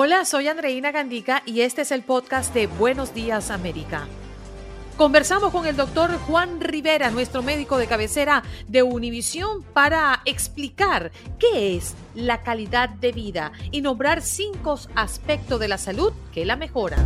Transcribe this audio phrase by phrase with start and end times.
[0.00, 4.06] Hola, soy Andreina Gandica y este es el podcast de Buenos Días América.
[4.96, 11.74] Conversamos con el doctor Juan Rivera, nuestro médico de cabecera de Univisión, para explicar qué
[11.74, 17.04] es la calidad de vida y nombrar cinco aspectos de la salud que la mejoran.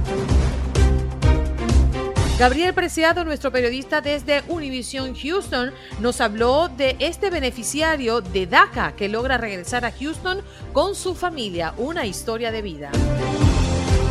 [2.39, 9.09] Gabriel Preciado, nuestro periodista desde Univision Houston, nos habló de este beneficiario de DACA que
[9.09, 10.41] logra regresar a Houston
[10.73, 12.91] con su familia, una historia de vida.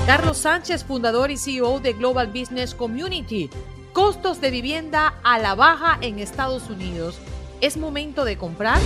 [0.05, 3.49] Carlos Sánchez, fundador y CEO de Global Business Community.
[3.91, 7.17] Costos de vivienda a la baja en Estados Unidos.
[7.59, 8.79] ¿Es momento de comprar?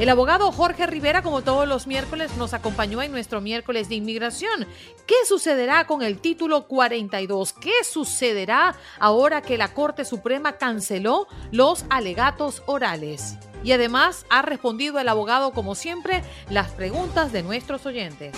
[0.00, 4.64] El abogado Jorge Rivera, como todos los miércoles, nos acompañó en nuestro miércoles de inmigración.
[5.08, 7.52] ¿Qué sucederá con el título 42?
[7.52, 13.38] ¿Qué sucederá ahora que la Corte Suprema canceló los alegatos orales?
[13.64, 18.36] Y además ha respondido el abogado, como siempre, las preguntas de nuestros oyentes.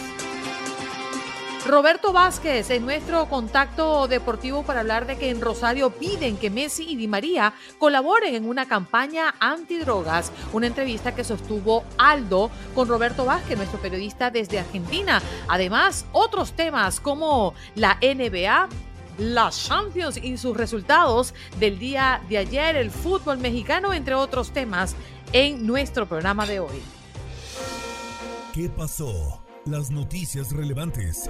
[1.66, 6.84] Roberto Vázquez en nuestro contacto deportivo para hablar de que en Rosario piden que Messi
[6.88, 10.32] y Di María colaboren en una campaña antidrogas.
[10.54, 15.20] Una entrevista que sostuvo Aldo con Roberto Vázquez, nuestro periodista desde Argentina.
[15.48, 18.68] Además, otros temas como la NBA,
[19.18, 24.96] las Champions y sus resultados del día de ayer, el fútbol mexicano, entre otros temas,
[25.32, 26.82] en nuestro programa de hoy.
[28.54, 29.39] ¿Qué pasó?
[29.66, 31.28] Las noticias relevantes.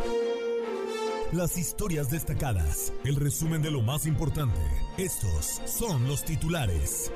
[1.32, 2.92] Las historias destacadas.
[3.04, 4.60] El resumen de lo más importante.
[4.96, 7.10] Estos son los titulares.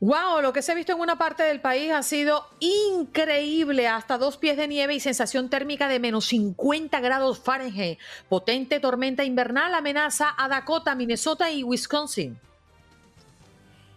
[0.00, 4.18] Wow, lo que se ha visto en una parte del país ha sido increíble, hasta
[4.18, 8.00] dos pies de nieve y sensación térmica de menos 50 grados Fahrenheit.
[8.28, 12.40] Potente tormenta invernal amenaza a Dakota, Minnesota y Wisconsin.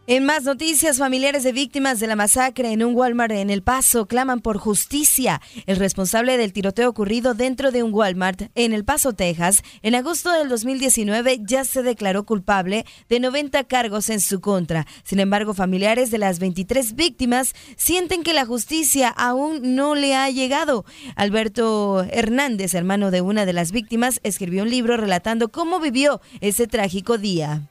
[0.08, 4.08] En más noticias, familiares de víctimas de la masacre en un Walmart en El Paso
[4.08, 5.40] claman por justicia.
[5.68, 10.32] El responsable del tiroteo ocurrido dentro de un Walmart en El Paso, Texas, en agosto
[10.32, 14.88] del 2019 ya se declaró culpable de 90 cargos en su contra.
[15.04, 20.32] Sin embargo, familiares de las 23 víctimas sienten que la justicia aún no le ha
[20.32, 20.84] llegado.
[21.16, 26.66] Alberto Hernández, hermano de una de las víctimas, escribió un libro relatando cómo vivió ese
[26.66, 27.71] trágico día.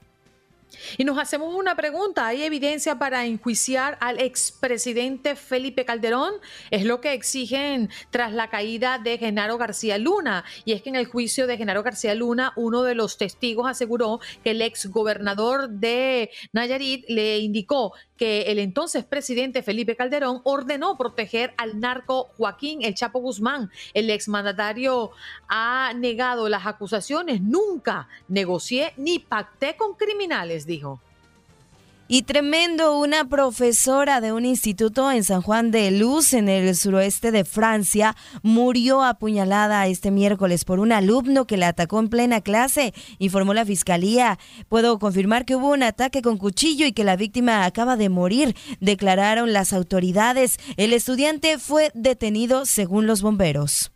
[0.99, 6.35] Y nos hacemos una pregunta, ¿hay evidencia para enjuiciar al expresidente Felipe Calderón?
[6.71, 10.45] Es lo que exigen tras la caída de Genaro García Luna.
[10.65, 14.21] Y es que en el juicio de Genaro García Luna, uno de los testigos aseguró
[14.45, 20.99] que el ex gobernador de Nayarit le indicó que el entonces presidente Felipe Calderón ordenó
[20.99, 23.71] proteger al narco Joaquín El Chapo Guzmán.
[23.95, 25.13] El exmandatario
[25.49, 27.41] ha negado las acusaciones.
[27.41, 30.67] Nunca negocié ni pacté con criminales.
[32.13, 37.31] Y tremendo, una profesora de un instituto en San Juan de Luz, en el suroeste
[37.31, 42.95] de Francia, murió apuñalada este miércoles por un alumno que la atacó en plena clase,
[43.21, 44.41] informó la fiscalía.
[44.69, 48.57] Puedo confirmar que hubo un ataque con cuchillo y que la víctima acaba de morir,
[48.81, 50.59] declararon las autoridades.
[50.77, 53.93] El estudiante fue detenido según los bomberos.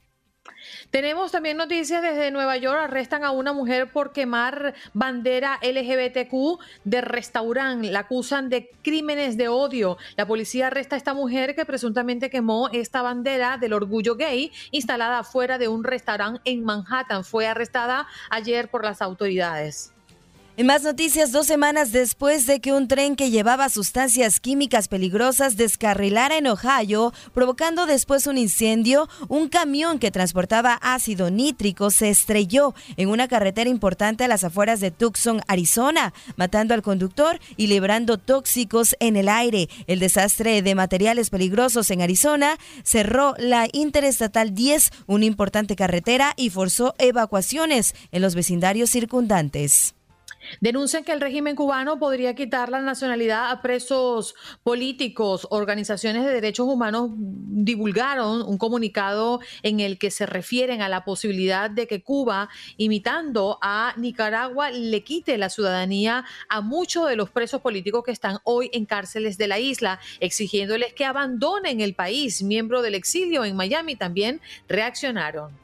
[0.94, 2.78] Tenemos también noticias desde Nueva York.
[2.80, 7.90] Arrestan a una mujer por quemar bandera LGBTQ de restaurante.
[7.90, 9.98] La acusan de crímenes de odio.
[10.16, 15.18] La policía arresta a esta mujer que presuntamente quemó esta bandera del orgullo gay instalada
[15.18, 17.24] afuera de un restaurante en Manhattan.
[17.24, 19.93] Fue arrestada ayer por las autoridades.
[20.56, 25.56] En más noticias, dos semanas después de que un tren que llevaba sustancias químicas peligrosas
[25.56, 32.72] descarrilara en Ohio, provocando después un incendio, un camión que transportaba ácido nítrico se estrelló
[32.96, 38.16] en una carretera importante a las afueras de Tucson, Arizona, matando al conductor y librando
[38.18, 39.68] tóxicos en el aire.
[39.88, 46.50] El desastre de materiales peligrosos en Arizona cerró la Interestatal 10, una importante carretera, y
[46.50, 49.96] forzó evacuaciones en los vecindarios circundantes.
[50.60, 55.46] Denuncian que el régimen cubano podría quitar la nacionalidad a presos políticos.
[55.50, 61.70] Organizaciones de derechos humanos divulgaron un comunicado en el que se refieren a la posibilidad
[61.70, 67.60] de que Cuba, imitando a Nicaragua, le quite la ciudadanía a muchos de los presos
[67.60, 72.42] políticos que están hoy en cárceles de la isla, exigiéndoles que abandonen el país.
[72.42, 75.63] Miembros del exilio en Miami también reaccionaron.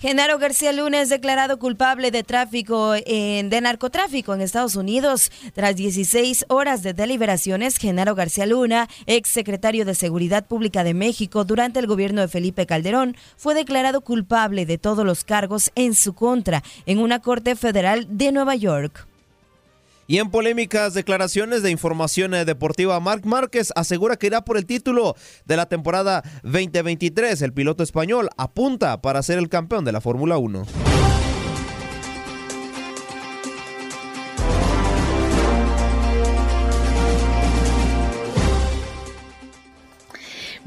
[0.00, 5.32] Genaro García Luna es declarado culpable de tráfico en, de narcotráfico en Estados Unidos.
[5.54, 11.44] Tras 16 horas de deliberaciones, Genaro García Luna, ex secretario de Seguridad Pública de México
[11.44, 16.12] durante el gobierno de Felipe Calderón, fue declarado culpable de todos los cargos en su
[16.12, 19.07] contra en una corte federal de Nueva York.
[20.10, 24.64] Y en polémicas declaraciones de información eh, deportiva, Marc Márquez asegura que irá por el
[24.64, 25.14] título
[25.44, 27.42] de la temporada 2023.
[27.42, 30.87] El piloto español apunta para ser el campeón de la Fórmula 1.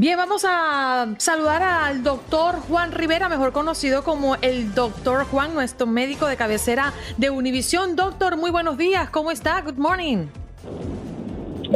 [0.02, 5.86] Bien, vamos a saludar al doctor Juan Rivera, mejor conocido como el doctor Juan, nuestro
[5.86, 7.96] médico de cabecera de Univisión.
[7.96, 9.62] Doctor, muy buenos días, ¿cómo está?
[9.62, 10.26] Good morning.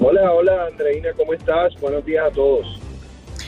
[0.01, 1.79] Hola, hola Andreina, ¿cómo estás?
[1.79, 2.81] Buenos días a todos.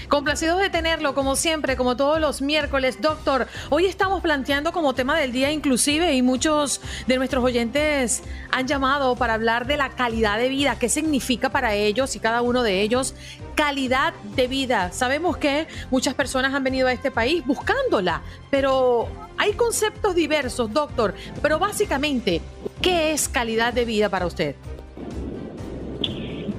[0.07, 3.01] Complacidos de tenerlo, como siempre, como todos los miércoles.
[3.01, 8.68] Doctor, hoy estamos planteando como tema del día inclusive y muchos de nuestros oyentes han
[8.68, 12.63] llamado para hablar de la calidad de vida, qué significa para ellos y cada uno
[12.63, 13.15] de ellos
[13.56, 14.94] calidad de vida.
[14.94, 21.15] Sabemos que muchas personas han venido a este país buscándola, pero hay conceptos diversos, doctor.
[21.42, 22.42] Pero básicamente,
[22.81, 24.56] ¿qué es calidad de vida para usted?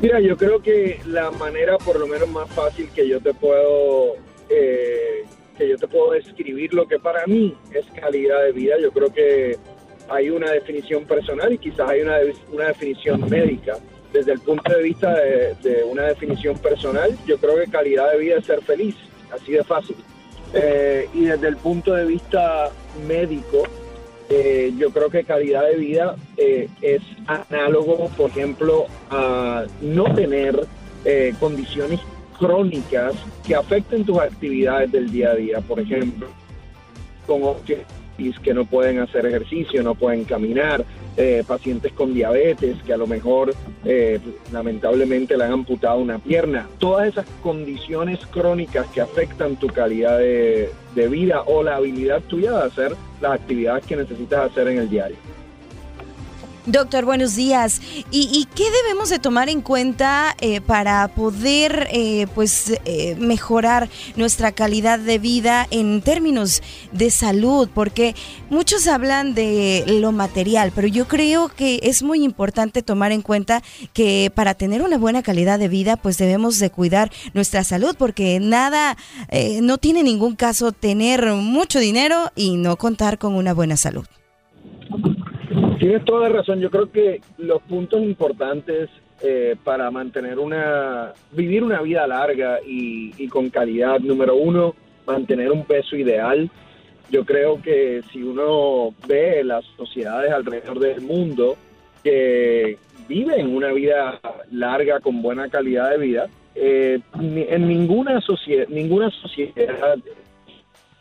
[0.01, 4.15] Mira, yo creo que la manera por lo menos más fácil que yo te puedo
[4.49, 5.25] eh,
[5.57, 9.13] que yo te puedo describir lo que para mí es calidad de vida, yo creo
[9.13, 9.59] que
[10.09, 12.19] hay una definición personal y quizás hay una,
[12.53, 13.77] una definición médica.
[14.13, 18.37] Desde el punto de vista de, una definición personal, yo creo que calidad de vida
[18.39, 18.95] es ser feliz,
[19.31, 19.97] así de fácil.
[20.55, 22.71] Eh, y desde el punto de vista
[23.07, 23.65] médico,
[24.31, 30.67] eh, yo creo que calidad de vida eh, es análogo, por ejemplo, a no tener
[31.05, 32.01] eh, condiciones
[32.39, 33.15] crónicas
[33.47, 35.61] que afecten tus actividades del día a día.
[35.61, 36.29] Por ejemplo,
[37.27, 37.43] con
[38.43, 40.85] que no pueden hacer ejercicio, no pueden caminar,
[41.17, 43.55] eh, pacientes con diabetes que a lo mejor
[43.85, 44.21] eh,
[44.53, 46.69] lamentablemente le han amputado una pierna.
[46.79, 52.63] Todas esas condiciones crónicas que afectan tu calidad de vida o la habilidad tuya de
[52.65, 55.17] hacer las actividades que necesitas hacer en el diario.
[56.69, 57.81] Doctor, buenos días.
[58.11, 64.53] ¿Y, qué debemos de tomar en cuenta eh, para poder eh, pues eh, mejorar nuestra
[64.53, 66.63] calidad de vida en términos
[66.93, 67.71] de salud?
[67.73, 68.15] Porque
[68.51, 73.63] muchos hablan de lo material, pero yo creo que es muy importante tomar en cuenta
[73.95, 78.41] que para tener una buena calidad de vida pues debemos de cuidar nuestra salud porque
[78.41, 78.99] nada,
[79.63, 84.05] no tiene ningún caso tener mucho dinero y no contar con una buena salud.
[85.79, 86.61] Tienes toda la razón.
[86.61, 88.91] Yo creo que los puntos importantes
[89.23, 94.75] eh, para mantener una, vivir una vida larga y, con calidad, número uno,
[95.07, 96.51] mantener un peso ideal.
[97.11, 101.57] Yo creo que si uno ve las sociedades alrededor del mundo
[102.05, 102.77] que
[103.09, 109.97] viven una vida larga con buena calidad de vida, eh, en ninguna sociedad, ninguna sociedad,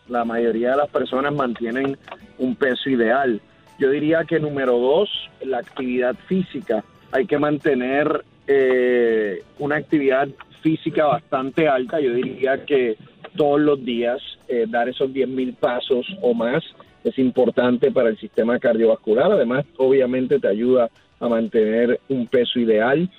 [0.07, 1.97] la mayoría de las personas mantienen
[2.37, 3.41] un peso ideal.
[3.79, 5.09] Yo diría que número dos,
[5.43, 6.83] la actividad física.
[7.11, 10.27] Hay que mantener eh, una actividad
[10.61, 11.99] física bastante alta.
[11.99, 12.97] Yo diría que
[13.35, 16.63] todos los días eh, dar esos 10.000 pasos o más
[17.03, 19.31] es importante para el sistema cardiovascular.
[19.31, 23.09] Además, obviamente te ayuda a mantener un peso ideal.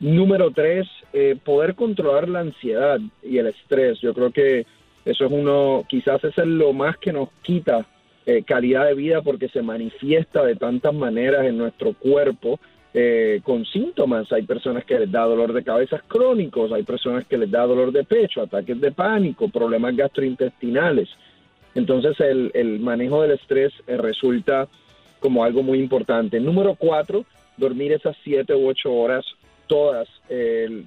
[0.00, 4.00] Número tres, eh, poder controlar la ansiedad y el estrés.
[4.00, 4.66] Yo creo que
[5.04, 7.86] eso es uno, quizás es lo más que nos quita
[8.30, 12.60] eh, calidad de vida porque se manifiesta de tantas maneras en nuestro cuerpo
[12.92, 14.30] eh, con síntomas.
[14.32, 17.90] Hay personas que les da dolor de cabeza crónicos, hay personas que les da dolor
[17.90, 21.08] de pecho, ataques de pánico, problemas gastrointestinales.
[21.74, 24.68] Entonces el, manejo del estrés eh, resulta
[25.20, 26.38] como algo muy importante.
[26.38, 27.24] Número cuatro,
[27.56, 29.24] dormir esas siete u ocho horas
[29.66, 30.06] todas,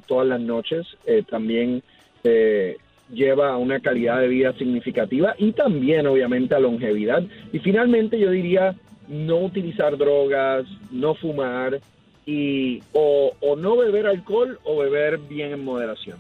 [0.05, 1.81] todas las noches eh, también
[2.23, 2.77] eh,
[3.11, 7.23] lleva a una calidad de vida significativa y también obviamente a longevidad.
[7.51, 8.75] Y finalmente yo diría
[9.07, 11.79] no utilizar drogas, no fumar
[12.25, 16.17] y o, no beber alcohol o beber bien en moderación.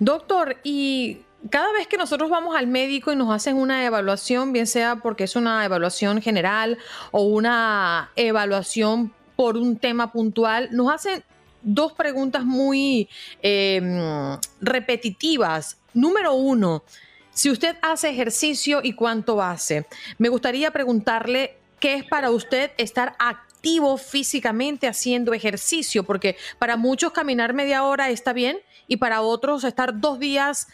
[0.00, 1.18] Doctor, y
[1.50, 5.24] cada vez que nosotros vamos al médico y nos hacen una evaluación, bien sea porque
[5.24, 6.78] es una evaluación general
[7.12, 11.22] o una evaluación por un tema puntual, nos hacen
[11.66, 13.08] dos preguntas muy
[13.42, 15.76] em, repetitivas.
[15.92, 16.84] Número uno,
[17.32, 19.86] si usted hace ejercicio y cuánto hace.
[20.16, 27.12] Me gustaría preguntarle qué es para usted estar activo físicamente haciendo ejercicio, porque para muchos
[27.12, 30.68] caminar media hora está bien y para otros estar dos días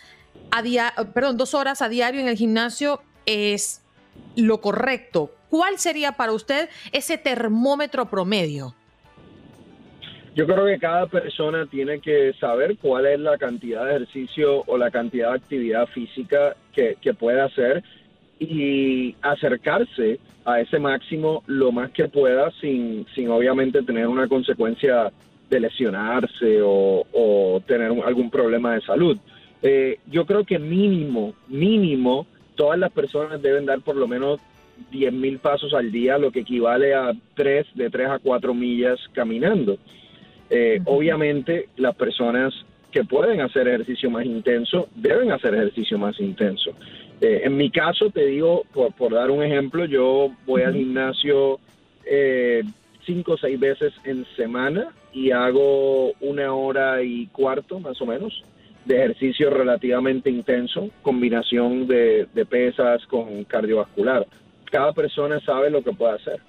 [0.50, 3.80] a día, perdón, dos horas a diario en el gimnasio es
[4.37, 5.34] lo correcto.
[5.49, 8.75] ¿Cuál sería para usted ese termómetro promedio?
[10.34, 14.78] Yo creo que cada persona tiene que saber cuál es la cantidad de ejercicio o
[14.78, 17.82] la cantidad de actividad física que, puede hacer
[18.38, 25.12] y acercarse a ese máximo lo más que pueda sin, sin obviamente tener una consecuencia
[25.50, 29.18] de lesionarse o, tener algún problema de salud.
[29.62, 34.40] Eh, yo creo que mínimo, mínimo, todas las personas deben dar por lo menos
[34.90, 38.98] 10 mil pasos al día, lo que equivale a 3, de 3 a 4 millas
[39.12, 39.76] caminando.
[40.54, 42.52] Eh, obviamente, las personas
[42.90, 46.73] que pueden hacer ejercicio más intenso deben hacer ejercicio más intenso.
[47.21, 51.59] Eh, en mi caso, te digo, por, dar un ejemplo, yo voy al gimnasio
[52.04, 52.62] eh,
[53.06, 58.44] cinco o seis veces en semana y hago una hora y cuarto más o menos
[58.85, 64.26] de ejercicio relativamente intenso, combinación de pesas con cardiovascular
[64.73, 66.40] cada persona sabe lo que puede hacer.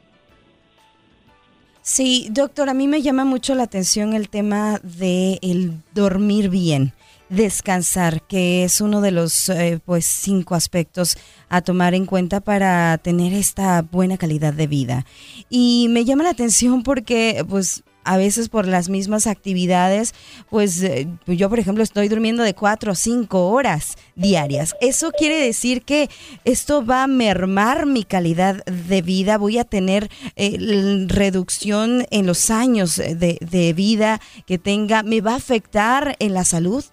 [1.85, 6.93] Sí, doctor, a mí me llama mucho la atención el tema de el dormir bien,
[7.27, 11.17] descansar, que es uno de los eh, pues cinco aspectos
[11.49, 15.05] a tomar en cuenta para tener esta buena calidad de vida.
[15.49, 20.13] Y me llama la atención porque pues a veces por las mismas actividades,
[20.49, 24.75] pues eh, yo por ejemplo estoy durmiendo de cuatro o cinco horas diarias.
[24.81, 26.09] Eso quiere decir que
[26.45, 32.49] esto va a mermar mi calidad de vida, voy a tener eh, reducción en los
[32.49, 36.83] años de, de vida que tenga, me va a afectar en la salud.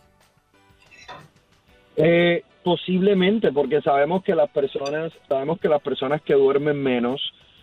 [1.96, 7.20] Eh, posiblemente, porque sabemos que las personas, sabemos que las personas que duermen menos,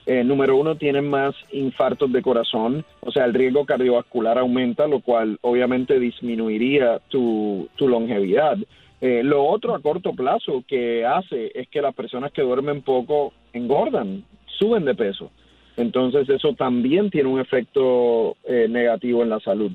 [0.09, 5.01] eh, número uno, tienen más infartos de corazón, o sea, el riesgo cardiovascular aumenta, lo
[5.01, 8.57] cual obviamente disminuiría tu, longevidad.
[9.01, 13.33] Eh, lo otro a corto plazo que hace es que las personas que duermen poco
[13.51, 15.29] engordan, suben de peso.
[15.75, 19.73] Entonces eso también tiene un efecto eh, negativo en la salud.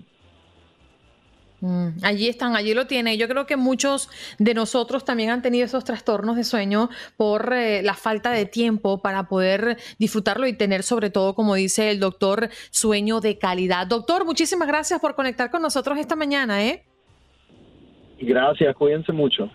[1.62, 3.16] Mm, allí están, allí lo tiene.
[3.16, 7.82] Yo creo que muchos de nosotros también han tenido esos trastornos de sueño por eh,
[7.84, 12.50] la falta de tiempo para poder disfrutarlo y tener sobre todo, como dice el doctor,
[12.72, 13.86] sueño de calidad.
[13.86, 16.66] Doctor, muchísimas gracias por conectar con nosotros esta mañana.
[16.66, 16.84] ¿eh?
[18.20, 19.48] Gracias, cuídense mucho.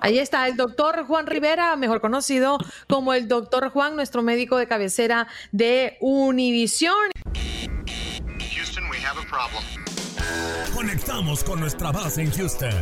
[0.00, 2.58] Ahí está el doctor Juan Rivera, mejor conocido
[2.88, 7.10] como el doctor Juan, nuestro médico de cabecera de Univisión.
[8.54, 9.91] Houston, we have a problem.
[10.74, 12.72] Conectamos con nuestra base en Houston.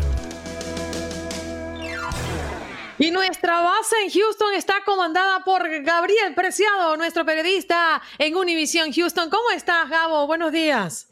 [2.98, 9.30] Y nuestra base en Houston está comandada por Gabriel Preciado, nuestro periodista en Univision Houston.
[9.30, 10.26] ¿Cómo estás, Gabo?
[10.26, 11.08] Buenos días.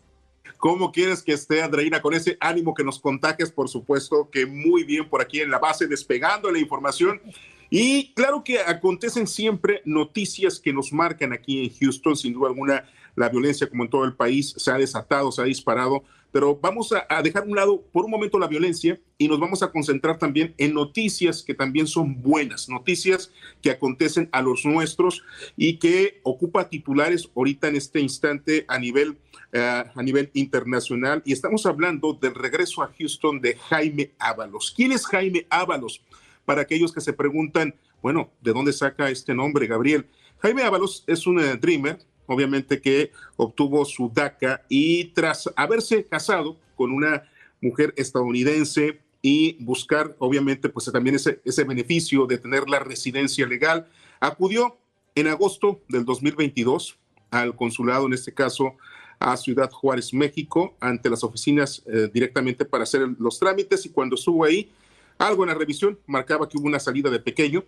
[0.59, 2.03] ¿Cómo quieres que esté, Andreina?
[2.03, 5.59] Con ese ánimo que nos contagias, por supuesto, que muy bien por aquí en la
[5.59, 7.23] base, despegando la información.
[7.71, 12.85] Y claro que acontecen siempre noticias que nos marcan aquí en Houston, sin duda alguna,
[13.19, 16.93] la violencia como en todo el país se ha desatado, se ha disparado pero vamos
[16.93, 20.19] a, dejar a un lado por un momento la violencia y nos vamos a concentrar
[20.19, 23.33] también en noticias que también son buenas, noticias
[23.63, 25.23] que acontecen a los nuestros
[25.57, 29.17] y que ocupa titulares ahorita en este instante a nivel,
[29.53, 31.23] eh, a nivel internacional.
[31.25, 34.73] Y estamos hablando del regreso a Houston de Jaime Ábalos.
[34.77, 36.03] ¿Quién es Jaime Ábalos?
[36.45, 40.07] Para aquellos que se preguntan, bueno, ¿de dónde saca este nombre, Gabriel?
[40.41, 41.99] Jaime Ábalos es un eh, dreamer,
[42.29, 47.25] obviamente que obtuvo su DACA y tras haberse casado con una
[47.61, 53.89] mujer estadounidense y buscar, obviamente, pues también ese, ese beneficio de tener la residencia legal,
[54.21, 54.79] acudió
[55.17, 56.97] en agosto del 2022
[57.31, 58.77] al consulado, en este caso
[59.19, 64.15] a Ciudad Juárez, México, ante las oficinas eh, directamente para hacer los trámites y cuando
[64.15, 64.71] estuvo ahí,
[65.19, 67.65] algo en la revisión marcaba que hubo una salida de pequeño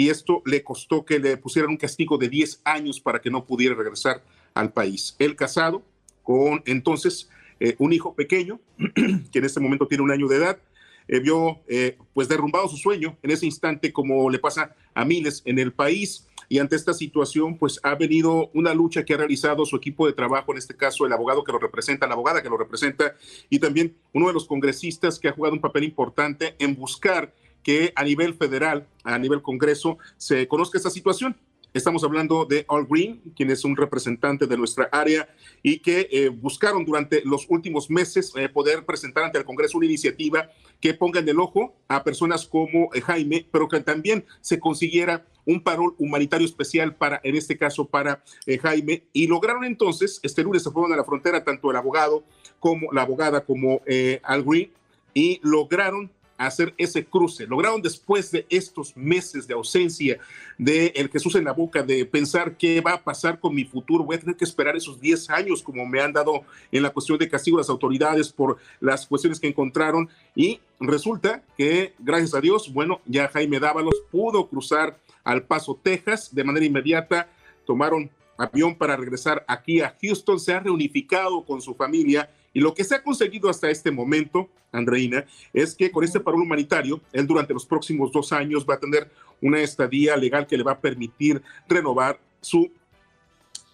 [0.00, 3.44] y esto le costó que le pusieran un castigo de 10 años para que no
[3.44, 5.14] pudiera regresar al país.
[5.18, 5.82] Él casado
[6.22, 7.28] con entonces
[7.60, 8.60] eh, un hijo pequeño,
[9.30, 10.58] que en este momento tiene un año de edad,
[11.06, 15.42] eh, vio eh, pues derrumbado su sueño en ese instante como le pasa a miles
[15.44, 19.66] en el país y ante esta situación pues ha venido una lucha que ha realizado
[19.66, 22.48] su equipo de trabajo, en este caso el abogado que lo representa, la abogada que
[22.48, 23.16] lo representa
[23.50, 27.92] y también uno de los congresistas que ha jugado un papel importante en buscar que
[27.94, 31.36] a nivel federal, a nivel Congreso, se conozca esta situación.
[31.72, 35.28] Estamos hablando de All Green, quien es un representante de nuestra área
[35.62, 39.86] y que eh, buscaron durante los últimos meses eh, poder presentar ante el Congreso una
[39.86, 40.50] iniciativa
[40.80, 45.24] que ponga en el ojo a personas como eh, Jaime, pero que también se consiguiera
[45.44, 48.24] un parol humanitario especial para, en este caso, para
[48.62, 49.04] Jaime.
[49.12, 52.24] Y lograron entonces, este lunes se fueron a la frontera tanto el abogado
[52.58, 53.80] como la abogada como
[54.22, 54.70] Al Green
[55.14, 56.10] y lograron
[56.46, 57.46] hacer ese cruce.
[57.46, 60.18] Lograron después de estos meses de ausencia
[60.56, 64.04] de el Jesús en la boca, de pensar qué va a pasar con mi futuro.
[64.04, 66.42] Voy a tener que esperar esos 10 años como me han dado
[66.72, 70.08] en la cuestión de castigo las autoridades por las cuestiones que encontraron.
[70.34, 76.34] Y resulta que, gracias a Dios, bueno, ya Jaime Dávalos pudo cruzar al Paso, Texas
[76.34, 77.28] de manera inmediata.
[77.66, 82.74] Tomaron avión para regresar aquí a Houston, se ha reunificado con su familia y lo
[82.74, 87.26] que se ha conseguido hasta este momento, Andreina, es que con este paro humanitario, él
[87.26, 90.80] durante los próximos dos años va a tener una estadía legal que le va a
[90.80, 92.70] permitir renovar su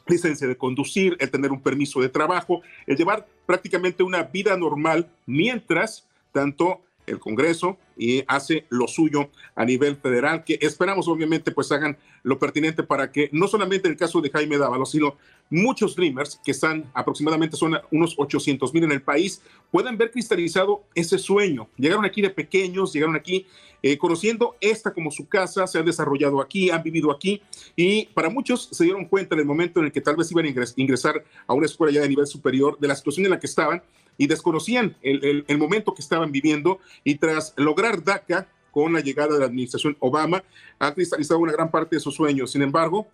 [0.07, 5.11] licencia de conducir, el tener un permiso de trabajo, el llevar prácticamente una vida normal
[5.27, 11.73] mientras tanto el Congreso y hace lo suyo a nivel federal, que esperamos obviamente pues
[11.73, 15.17] hagan lo pertinente para que no solamente en el caso de Jaime Dávalos, sino
[15.49, 20.85] muchos Dreamers, que están aproximadamente son unos 800 mil en el país, puedan ver cristalizado
[20.95, 21.69] ese sueño.
[21.77, 23.47] Llegaron aquí de pequeños, llegaron aquí
[23.83, 27.41] eh, conociendo esta como su casa, se han desarrollado aquí, han vivido aquí
[27.77, 30.47] y para muchos se dieron cuenta en el momento en el que tal vez iban
[30.47, 33.47] a ingresar a una escuela ya de nivel superior de la situación en la que
[33.47, 33.83] estaban
[34.19, 39.35] y desconocían el, el, momento que estaban viviendo y tras lograr DACA con la llegada
[39.35, 40.45] de la administración Obama,
[40.79, 42.51] ha cristalizado una gran parte de sus sueños.
[42.53, 43.07] Sin embargo,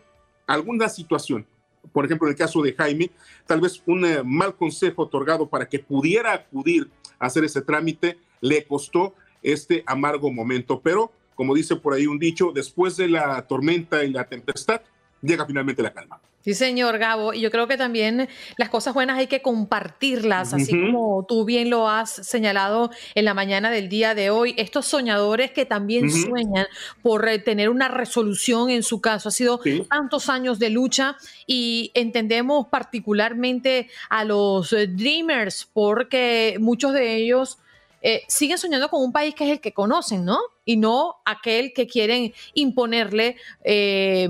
[0.47, 1.47] alguna situación,
[1.93, 3.11] por ejemplo, en el caso de Jaime,
[3.47, 8.19] tal vez un eh, mal consejo otorgado para que pudiera acudir a hacer ese trámite,
[8.41, 10.81] le costó este amargo momento.
[10.81, 14.81] Pero, como dice por ahí un dicho, después de la tormenta y la tempestad,
[15.23, 16.21] llega finalmente la calma.
[16.45, 17.33] Sí, señor Gabo.
[17.33, 21.71] Y yo creo que también las cosas buenas hay que compartirlas, así como tú bien
[21.71, 24.55] lo has señalado en la mañana del día de hoy.
[24.57, 26.67] Estos soñadores que también sueñan
[27.01, 29.29] por eh, tener una resolución en su caso.
[29.29, 36.93] Ha sido tantos años de lucha y entendemos particularmente a los eh, Dreamers porque muchos
[36.93, 37.59] de ellos
[38.03, 40.39] eh, siguen soñando con un país que es el que conocen, ¿no?
[40.65, 44.29] Y no aquel que quieren imponerle, eh,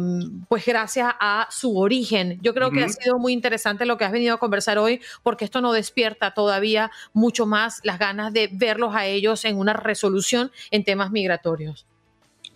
[0.48, 2.38] pues gracias a su origen.
[2.42, 5.44] Yo creo que ha sido muy interesante lo que has venido a conversar hoy, porque
[5.44, 10.52] esto no despierta todavía mucho más las ganas de verlos a ellos en una resolución
[10.70, 11.86] en temas migratorios.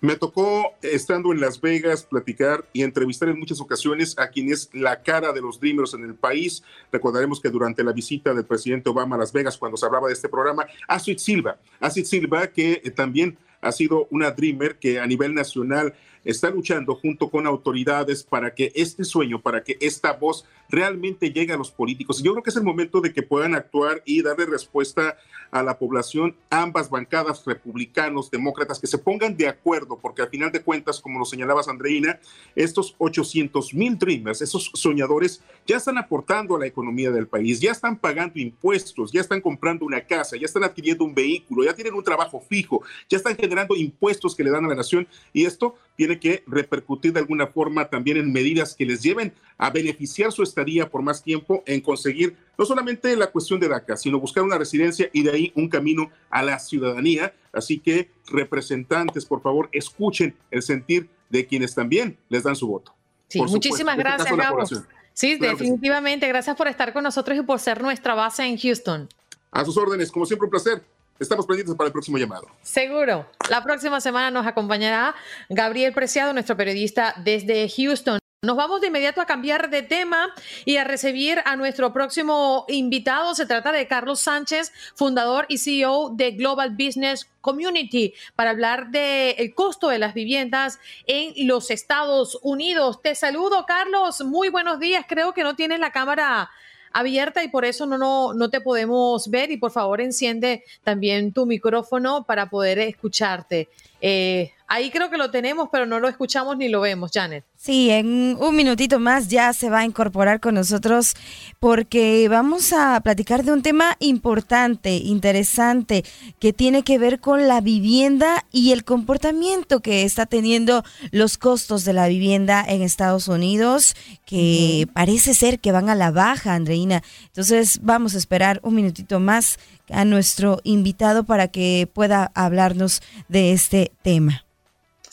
[0.07, 4.71] Me tocó, estando en Las Vegas, platicar y entrevistar en muchas ocasiones a quien es
[4.73, 6.63] la cara de los Dreamers en el país.
[6.93, 10.13] Recordaremos que durante la visita del presidente Obama a Las Vegas, cuando se hablaba de
[10.13, 15.07] este programa, Astrid Silva, Astrid Silva, que eh, también ha sido una Dreamer que a
[15.09, 15.93] nivel nacional
[16.25, 21.53] está luchando junto con autoridades para que este sueño, para que esta voz realmente llegue
[21.53, 22.23] a los políticos.
[22.23, 25.17] Yo creo que es el momento de que puedan actuar y darle respuesta
[25.51, 30.53] a la población, ambas bancadas, republicanos, demócratas, que se pongan de acuerdo, porque al final
[30.53, 32.19] de cuentas, como lo señalabas, Andreina,
[32.55, 37.73] estos 800 mil dreamers, esos soñadores, ya están aportando a la economía del país, ya
[37.73, 41.95] están pagando impuestos, ya están comprando una casa, ya están adquiriendo un vehículo, ya tienen
[41.95, 45.75] un trabajo fijo, ya están generando impuestos que le dan a la nación y esto
[45.97, 50.43] tiene que repercutir de alguna forma también en medidas que les lleven a beneficiar su
[50.57, 54.57] estadía por más tiempo en conseguir no solamente la cuestión de DACA, sino buscar una
[54.57, 57.35] residencia y de ahí un camino a la ciudadanía.
[57.53, 62.95] Así que, representantes, por favor, escuchen el sentir de quienes también les dan su voto.
[63.29, 64.65] Sí, muchísimas este gracias, Gabo.
[65.13, 66.27] Sí, definitivamente.
[66.29, 69.09] Gracias por estar con nosotros y por ser nuestra base en Houston.
[69.51, 70.83] A sus órdenes, como siempre, un placer.
[71.19, 72.47] Estamos pendientes para el próximo llamado.
[72.63, 73.27] Seguro.
[73.51, 75.15] La próxima semana nos acompañará
[75.49, 78.19] Gabriel Preciado, nuestro periodista desde Houston.
[78.47, 80.33] Nos vamos de inmediato a cambiar de tema
[80.65, 83.35] y a recibir a nuestro próximo invitado.
[83.35, 89.53] Se trata de Carlos Sánchez, fundador y CEO de Global Business Community, para hablar del
[89.53, 90.79] costo de las viviendas
[91.09, 93.03] en los Estados Unidos.
[93.03, 94.21] Te saludo, Carlos.
[94.21, 95.05] Muy buenos días.
[95.09, 96.49] Creo que no tienes la cámara
[96.93, 101.33] abierta y por eso no, no, no te podemos ver y por favor enciende también
[101.33, 103.69] tu micrófono para poder escucharte.
[104.01, 107.45] Eh, ahí creo que lo tenemos, pero no lo escuchamos ni lo vemos, Janet.
[107.67, 111.17] Sí, en un minutito más ya se va a incorporar con nosotros
[111.59, 116.05] porque vamos a platicar de un tema importante, interesante,
[116.39, 121.85] que tiene que ver con la vivienda y el comportamiento que está teniendo los costos
[121.85, 127.03] de la vivienda en Estados Unidos, que parece ser que van a la baja, Andreina.
[127.25, 129.59] Entonces vamos a esperar un minutito más
[129.91, 134.47] a nuestro invitado para que pueda hablarnos de este tema.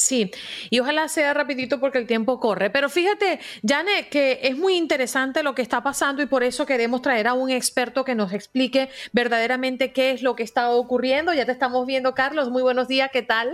[0.03, 0.31] Sí,
[0.69, 2.69] y ojalá sea rapidito porque el tiempo corre.
[2.69, 7.01] Pero fíjate, Janet, que es muy interesante lo que está pasando y por eso queremos
[7.01, 11.33] traer a un experto que nos explique verdaderamente qué es lo que está ocurriendo.
[11.33, 12.49] Ya te estamos viendo, Carlos.
[12.49, 13.53] Muy buenos días, ¿qué tal?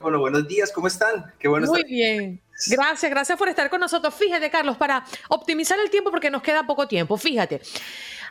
[0.00, 1.34] Bueno, buenos días, ¿cómo están?
[1.38, 2.40] Qué bueno Muy bien.
[2.68, 4.14] Gracias, gracias por estar con nosotros.
[4.14, 7.18] Fíjate, Carlos, para optimizar el tiempo porque nos queda poco tiempo.
[7.18, 7.60] Fíjate,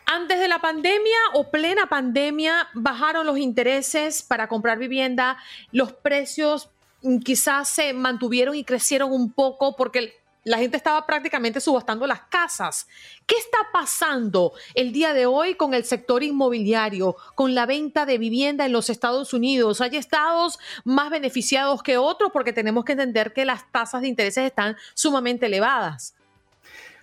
[0.06, 5.36] antes de la pandemia o plena pandemia bajaron los intereses para comprar vivienda,
[5.70, 6.68] los precios
[7.24, 12.88] quizás se mantuvieron y crecieron un poco porque la gente estaba prácticamente subastando las casas.
[13.26, 18.18] ¿Qué está pasando el día de hoy con el sector inmobiliario, con la venta de
[18.18, 19.80] vivienda en los Estados Unidos?
[19.80, 22.30] ¿Hay estados más beneficiados que otros?
[22.32, 26.14] Porque tenemos que entender que las tasas de intereses están sumamente elevadas.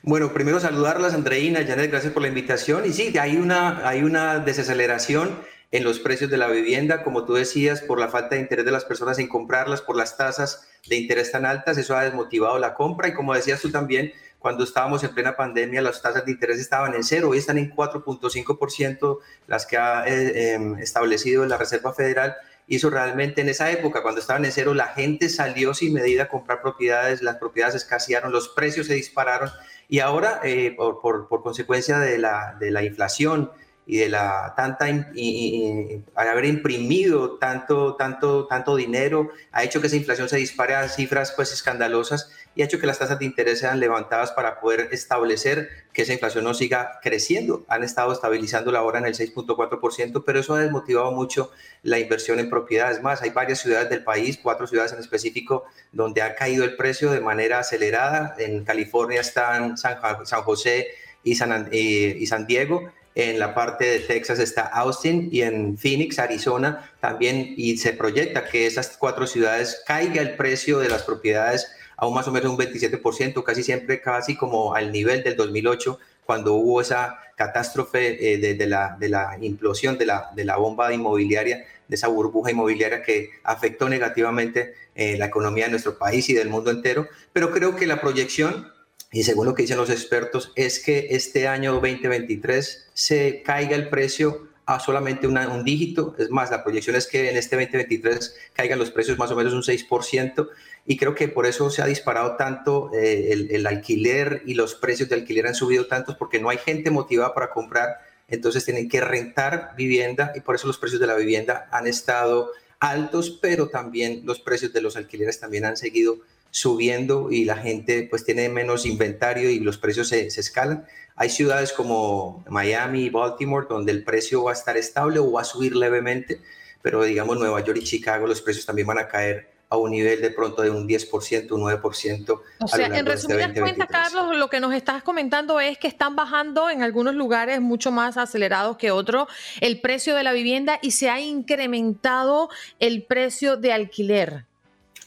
[0.04, 2.86] Bueno, primero saludarlas, Andreina, Janet, gracias por la invitación.
[2.86, 5.38] Y sí, hay una, hay una desaceleración
[5.72, 8.72] en los precios de la vivienda, como tú decías, por la falta de interés de
[8.72, 12.74] las personas en comprarlas, por las tasas de interés tan altas, eso ha desmotivado la
[12.74, 16.60] compra y como decías tú también, cuando estábamos en plena pandemia, las tasas de interés
[16.60, 21.94] estaban en cero, hoy están en 4.5%, las que ha eh, em, establecido la Reserva
[21.94, 22.36] Federal.
[22.70, 26.28] Eso realmente en esa época, cuando estaban en cero, la gente salió sin medida a
[26.28, 29.50] comprar propiedades, las propiedades escasearon, los precios se dispararon.
[29.90, 33.52] Y ahora, eh, por, por, por, consecuencia de la, de la inflación,
[33.88, 39.96] y de la tanta y, haber imprimido tanto tanto tanto dinero ha hecho que esa
[39.96, 43.60] inflación se dispare a cifras pues escandalosas y ha hecho que las tasas de interés
[43.60, 47.64] sean levantadas para poder establecer que esa inflación no siga creciendo.
[47.68, 51.52] Han estado estabilizando la hora en el 6.4%, pero eso ha desmotivado mucho
[51.84, 53.04] la inversión en propiedades.
[53.04, 57.12] Más, hay varias ciudades del país, cuatro ciudades en específico, donde ha caído el precio
[57.12, 58.36] de manera acelerada.
[58.40, 60.00] En California están San,
[60.44, 60.88] José
[61.24, 66.20] y San, y San Diego en la parte de Texas está Austin y en Phoenix,
[66.20, 71.68] Arizona también, y se proyecta que esas cuatro ciudades caiga el precio de las propiedades
[71.96, 75.98] a un más o menos un 27%, casi siempre casi como al nivel del 2008,
[76.26, 80.94] cuando hubo esa catástrofe eh, de, la, de, la, implosión de la, de la bomba
[80.94, 86.34] inmobiliaria, de esa burbuja inmobiliaria que afectó negativamente eh, la economía de nuestro país y
[86.36, 87.08] del mundo entero.
[87.34, 88.72] Pero creo que la proyección
[89.18, 93.90] y según lo que dicen los expertos, es que este año 2023 se caiga el
[93.90, 96.14] precio a solamente un dígito.
[96.20, 99.54] Es más, la proyección es que en este 2023 caigan los precios más o menos
[99.54, 100.50] un 6%.
[100.86, 104.76] Y creo que por eso se ha disparado tanto eh, el, el, alquiler y los
[104.76, 107.98] precios de alquiler han subido tantos porque no hay gente motivada para comprar.
[108.28, 112.52] Entonces tienen que rentar vivienda y por eso los precios de la vivienda han estado
[112.80, 116.20] altos, pero también los precios de los alquileres también han seguido
[116.52, 120.86] subiendo y la gente pues tiene menos inventario y los precios se, escalan.
[121.16, 125.42] Hay ciudades como Miami y Baltimore donde el precio va a estar estable o va
[125.42, 126.42] a subir levemente,
[126.82, 130.22] pero digamos Nueva York y Chicago los precios también van a caer a un nivel
[130.22, 132.42] de pronto de un 10%, un 9%.
[132.60, 136.16] O sea, en este resumidas cuentas, Carlos, lo que nos estás comentando es que están
[136.16, 139.28] bajando en algunos lugares mucho más acelerados que otros
[139.60, 144.47] el precio de la vivienda y se ha incrementado el precio de alquiler.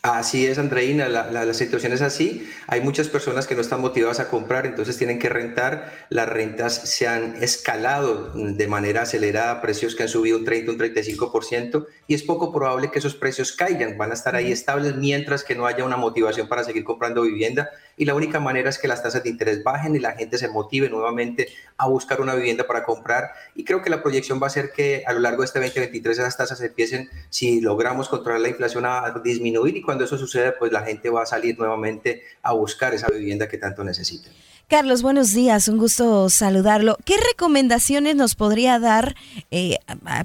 [0.02, 2.48] Así es, Andreina, la, situación es así.
[2.68, 5.92] Hay muchas personas que no están motivadas a comprar, entonces tienen que rentar.
[6.08, 10.78] Las rentas se han escalado de manera acelerada, precios que han subido un 30, un
[10.78, 15.44] 35%, y es poco probable que esos precios caigan, van a estar ahí estables mientras
[15.44, 17.68] que no haya una motivación para seguir comprando vivienda.
[17.98, 20.48] Y la única manera es que las tasas de interés bajen y la gente se
[20.48, 23.32] motive nuevamente a buscar una vivienda para comprar.
[23.54, 26.18] Y creo que la proyección va a ser que a lo largo de este 2023
[26.18, 30.70] esas tasas empiecen, si logramos controlar la inflación, a disminuir y cuando eso sucede, pues
[30.70, 34.30] la gente va a salir nuevamente a buscar esa vivienda que tanto necesita.
[34.68, 36.96] Carlos, buenos días, un gusto saludarlo.
[37.04, 39.16] ¿Qué recomendaciones nos podría dar
[39.50, 39.78] eh,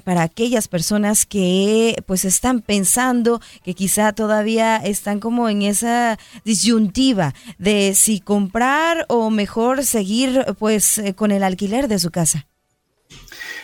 [0.04, 7.34] para aquellas personas que pues están pensando, que quizá todavía están como en esa disyuntiva
[7.58, 12.46] de si comprar o mejor seguir pues eh, con el alquiler de su casa?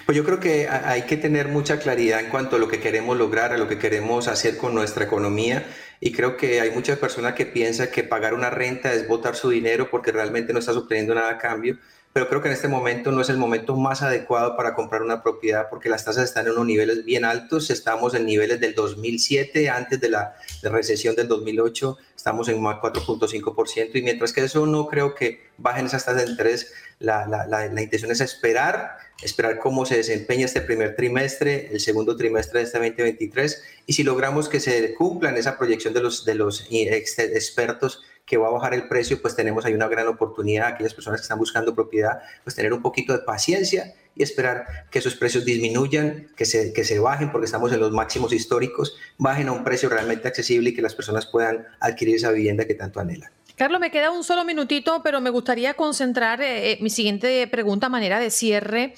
[0.04, 3.16] Pues yo creo que hay que tener mucha claridad en cuanto a lo que queremos
[3.16, 5.64] lograr, a lo que queremos hacer con nuestra economía
[6.04, 9.50] y creo que hay muchas personas que piensan que pagar una renta es botar su
[9.50, 11.78] dinero porque realmente no está obteniendo nada a cambio,
[12.12, 15.22] pero creo que en este momento no es el momento más adecuado para comprar una
[15.22, 19.70] propiedad porque las tasas están en unos niveles bien altos, estamos en niveles del 2007,
[19.70, 24.88] antes de la, recesión del 2008, estamos en más 4.5% y mientras que eso no
[24.88, 29.86] creo que bajen esas tasas de interés, la, la, la, intención es esperar, esperar cómo
[29.86, 34.60] se desempeña este primer trimestre, el segundo trimestre de este 2023 y si logramos que
[34.60, 39.20] se cumplan esa proyección de los, de los expertos, que va a bajar el precio,
[39.20, 42.80] pues tenemos ahí una gran oportunidad, aquellas personas que están buscando propiedad, pues tener un
[42.80, 47.46] poquito de paciencia y esperar que esos precios disminuyan, que se, que se bajen, porque
[47.46, 51.26] estamos en los máximos históricos, bajen a un precio realmente accesible y que las personas
[51.26, 53.30] puedan adquirir esa vivienda que tanto anhelan.
[53.56, 57.88] Carlos, me queda un solo minutito, pero me gustaría concentrar eh, eh, mi siguiente pregunta
[57.88, 58.94] manera de cierre.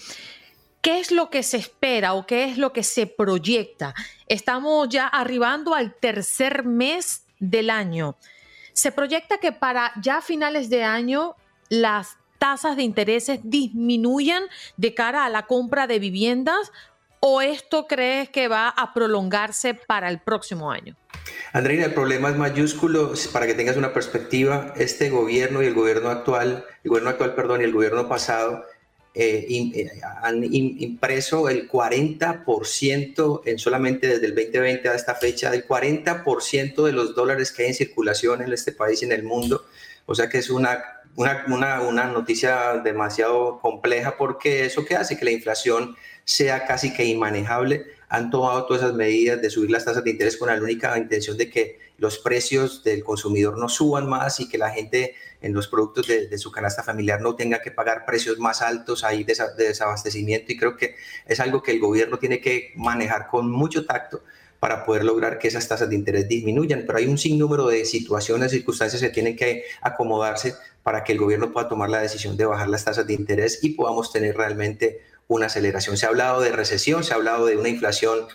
[0.80, 3.94] ¿Qué es lo que se espera o qué es lo que se proyecta?
[4.26, 8.16] Estamos ya arribando al tercer mes del año.
[8.74, 11.36] Se proyecta que para ya finales de año
[11.68, 14.42] las tasas de intereses disminuyan
[14.76, 16.72] de cara a la compra de viviendas
[17.20, 20.96] o esto crees que va a prolongarse para el próximo año?
[21.52, 23.14] Andreina, el problema es mayúsculo.
[23.32, 27.60] Para que tengas una perspectiva, este gobierno y el gobierno actual, el gobierno actual, perdón,
[27.60, 28.64] y el gobierno pasado
[29.16, 35.66] eh, eh, han impreso el 40% en solamente desde el 2020 a esta fecha, el
[35.68, 39.64] 40% de los dólares que hay en circulación en este país y en el mundo.
[40.06, 40.82] O sea que es una,
[41.14, 46.92] una, una, una noticia demasiado compleja porque eso que hace que la inflación sea casi
[46.92, 47.86] que inmanejable.
[48.08, 51.36] Han tomado todas esas medidas de subir las tasas de interés con la única intención
[51.36, 55.68] de que los precios del consumidor no suban más y que la gente en los
[55.68, 60.50] productos de, su canasta familiar no tenga que pagar precios más altos ahí de, desabastecimiento
[60.50, 64.24] y creo que es algo que el gobierno tiene que manejar con mucho tacto
[64.58, 68.52] para poder lograr que esas tasas de interés disminuyan, pero hay un sinnúmero de situaciones,
[68.52, 72.70] circunstancias que tienen que acomodarse para que el gobierno pueda tomar la decisión de bajar
[72.70, 75.98] las tasas de interés y podamos tener realmente una aceleración.
[75.98, 78.28] Se ha hablado de recesión, se ha hablado de una inflación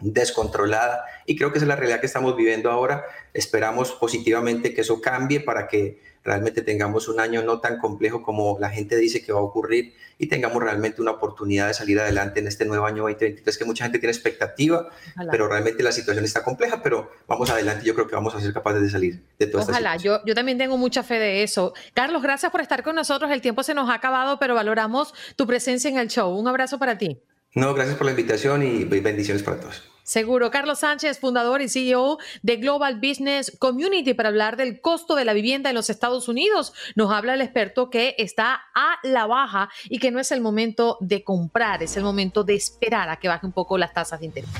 [0.00, 3.04] descontrolada y creo que esa es la realidad que estamos viviendo ahora.
[3.32, 8.58] Esperamos positivamente que eso cambie para que realmente tengamos un año no tan complejo como
[8.60, 12.40] la gente dice que va a ocurrir y tengamos realmente una oportunidad de salir adelante
[12.40, 14.88] en este nuevo año 2023 que mucha gente tiene expectativa,
[15.30, 18.52] pero realmente la situación está compleja, pero vamos adelante, yo creo que vamos a ser
[18.52, 21.74] capaces de salir de toda Ojalá, esta yo, yo también tengo mucha fe de eso.
[21.94, 25.46] Carlos, gracias por estar con nosotros, el tiempo se nos ha acabado, pero valoramos tu
[25.46, 26.36] presencia en el show.
[26.36, 27.20] Un abrazo para ti.
[27.54, 29.95] No, gracias por la invitación y bendiciones para todos.
[30.06, 30.52] Seguro.
[30.52, 35.32] Carlos Sánchez, fundador y CEO de Global Business Community, para hablar del costo de la
[35.32, 36.72] vivienda en los Estados Unidos.
[36.94, 40.96] Nos habla el experto que está a la baja y que no es el momento
[41.00, 44.26] de comprar, es el momento de esperar a que baje un poco las tasas de
[44.26, 44.50] interés.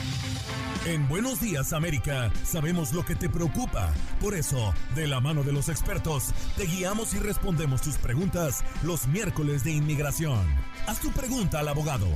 [0.85, 3.92] En Buenos Días América sabemos lo que te preocupa.
[4.20, 9.09] Por eso, de la mano de los expertos, te guiamos y respondemos tus preguntas los
[9.09, 10.46] miércoles de inmigración.
[10.87, 12.07] Haz tu pregunta al abogado.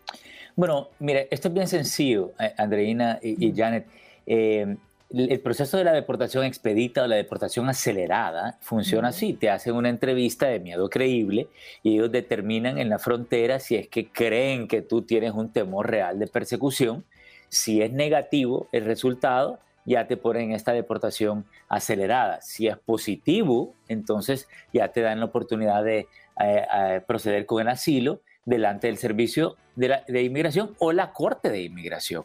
[0.56, 3.86] Bueno, mire, esto es bien sencillo, eh, Andreina y, Janet.
[4.26, 4.78] Eh,
[5.18, 9.34] el proceso de la deportación expedita o la deportación acelerada funciona así.
[9.34, 11.48] Te hacen una entrevista de miedo creíble
[11.84, 15.90] y ellos determinan en la frontera si es que creen que tú tienes un temor
[15.90, 17.06] real de persecución.
[17.48, 22.42] Si es negativo el resultado, ya te ponen esta deportación acelerada.
[22.42, 26.08] Si es positivo, entonces ya te dan la oportunidad de eh,
[26.40, 32.24] eh, proceder con el asilo delante del servicio de, inmigración o la corte de inmigración.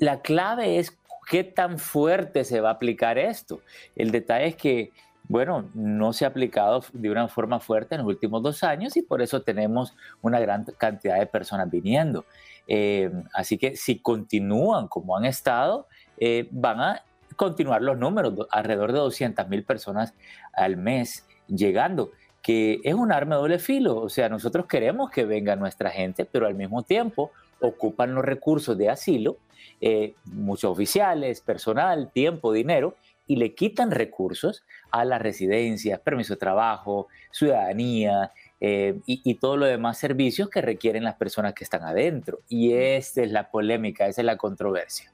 [0.00, 3.60] La clave es ¿Qué tan fuerte se va a aplicar esto?
[3.96, 4.92] El detalle es que,
[5.24, 9.02] bueno, no se ha aplicado de una forma fuerte en los últimos dos años y
[9.02, 12.24] por eso tenemos una gran cantidad de personas viniendo.
[12.66, 15.86] Eh, así que si continúan como han estado,
[16.18, 17.02] eh, van a
[17.36, 20.14] continuar los números, alrededor de 200 mil personas
[20.52, 22.12] al mes llegando
[22.44, 23.96] que es un arma de doble filo.
[23.96, 27.30] O sea, nosotros queremos que venga nuestra gente, pero al mismo tiempo
[27.66, 29.38] ocupan los recursos de asilo,
[29.80, 32.96] eh, muchos oficiales, personal, tiempo, dinero,
[33.26, 39.58] y le quitan recursos a las residencias, permiso de trabajo, ciudadanía eh, y, y todos
[39.58, 42.40] los demás servicios que requieren las personas que están adentro.
[42.48, 45.10] Y esta es la polémica, esa es la controversia.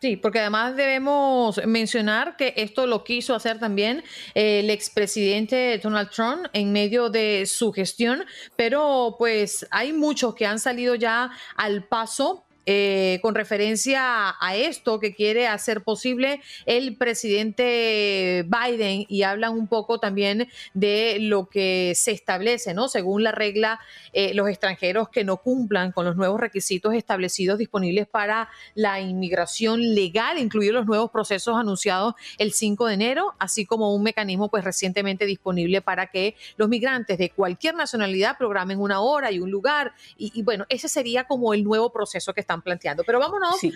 [0.00, 4.02] Sí, porque además debemos mencionar que esto lo quiso hacer también
[4.34, 8.24] el expresidente Donald Trump en medio de su gestión,
[8.56, 15.00] pero pues hay muchos que han salido ya al paso eh, con referencia a esto
[15.00, 21.94] que quiere hacer posible el presidente Biden y hablan un poco también de lo que
[21.96, 22.86] se establece, ¿no?
[22.86, 23.80] Según la regla,
[24.12, 29.80] eh, los extranjeros que no cumplan con los nuevos requisitos establecidos disponibles para la inmigración
[29.96, 34.62] legal, incluidos los nuevos procesos anunciados el 5 de enero, así como un mecanismo pues
[34.62, 39.92] recientemente disponible para que los migrantes de cualquier nacionalidad programen una hora y un lugar.
[40.16, 43.04] Y, y bueno, ese sería como el nuevo proceso que están planteando.
[43.04, 43.58] Pero vámonos.
[43.58, 43.72] Sí.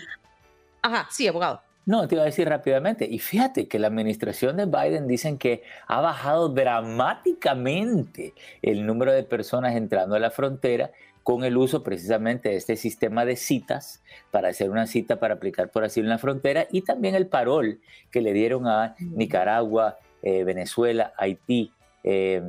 [0.81, 1.61] Ajá, sí, abogado.
[1.85, 3.05] No, te iba a decir rápidamente.
[3.09, 9.23] Y fíjate que la administración de Biden dicen que ha bajado dramáticamente el número de
[9.23, 14.49] personas entrando a la frontera con el uso precisamente de este sistema de citas para
[14.49, 17.79] hacer una cita para aplicar por asilo en la frontera y también el parol
[18.11, 21.71] que le dieron a Nicaragua, eh, Venezuela, Haití
[22.03, 22.43] eh,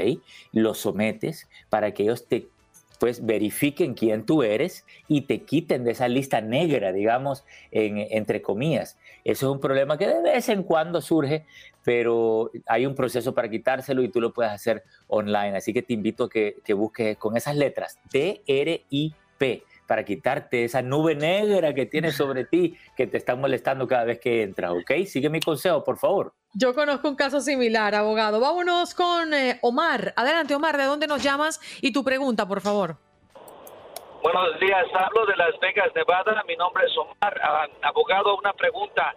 [0.54, 2.48] Lo sometes para que ellos te
[3.00, 8.98] pues verifiquen quién tú eres y te quiten de esa lista negra, digamos, entre comillas.
[9.24, 11.46] Eso es un problema que de vez en cuando surge,
[11.84, 15.58] pero hay un proceso para quitárselo y tú lo puedes hacer online.
[15.58, 20.82] Así que te invito a que, que busques con esas letras, T-R-I-P para quitarte esa
[20.82, 25.06] nube negra que tienes sobre ti que te está molestando cada vez que entras, ¿ok?
[25.06, 26.34] Sigue mi consejo, por favor.
[26.58, 28.40] Yo conozco un caso similar, abogado.
[28.40, 30.14] Vámonos con eh, Omar.
[30.16, 31.60] Adelante, Omar, ¿de dónde nos llamas?
[31.82, 32.96] Y tu pregunta, por favor.
[34.24, 36.44] Buenos días, hablo de Las Vegas, Nevada.
[36.48, 37.40] Mi nombre es Omar.
[37.44, 39.14] Ah, abogado, una pregunta.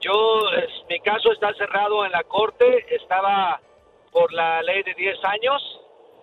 [0.00, 0.40] Yo,
[0.88, 2.86] mi caso está cerrado en la corte.
[2.94, 3.60] Estaba
[4.10, 5.80] por la ley de 10 años.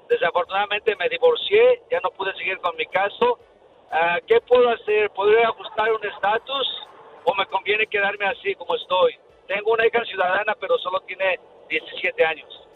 [0.09, 3.38] Desafortunadamente me divorcié, ya no pude seguir con mi caso
[3.91, 5.09] Ah, ¿Qué puedo hacer?
[5.12, 6.88] ¿Podría ajustar un estatus
[7.23, 9.17] o me conviene quedarme así como estoy?
[9.49, 12.67] Tengo una hija ciudadana, pero solo tiene 17 años.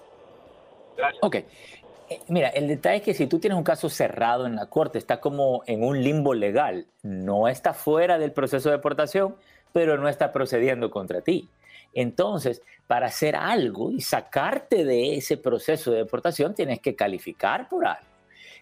[0.97, 1.23] Gracias.
[1.23, 1.35] Ok.
[1.35, 4.97] Eh, mira, el detalle es que si tú tienes un caso cerrado en la corte,
[4.97, 6.87] está como en un limbo legal.
[7.03, 9.35] No está fuera del proceso de deportación,
[9.71, 11.47] pero no está procediendo contra ti.
[11.93, 17.85] Entonces, para hacer algo y sacarte de ese proceso de deportación, tienes que calificar por
[17.85, 18.09] algo.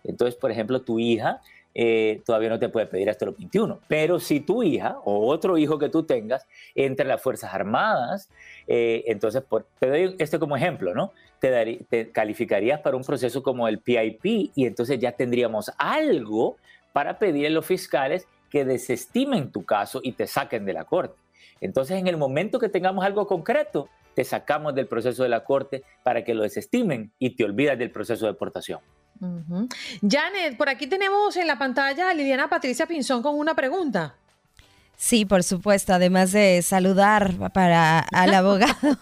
[0.04, 1.40] Entonces, por ejemplo, tu hija
[1.74, 3.80] eh, todavía no te puede pedir hasta los 21.
[3.88, 8.30] Pero si tu hija o otro hijo que tú tengas entra en las Fuerzas Armadas,
[8.68, 9.44] eh, entonces
[9.80, 11.12] te doy esto como ejemplo, ¿no?
[11.40, 16.58] Te, te calificarías para un proceso como el PIP y entonces ya tendríamos algo
[16.94, 21.16] para pedir a los fiscales que desestimen tu caso y te saquen de la corte.
[21.62, 25.84] Entonces, en el momento que tengamos algo concreto, te sacamos del proceso de la corte
[26.04, 28.80] para que lo desestimen y te olvidas del proceso de deportación.
[30.02, 34.16] Janet, por aquí tenemos en la pantalla a Liliana Patricia Pinzón con una pregunta.
[35.02, 38.98] Sí, por supuesto, además de saludar para al abogado,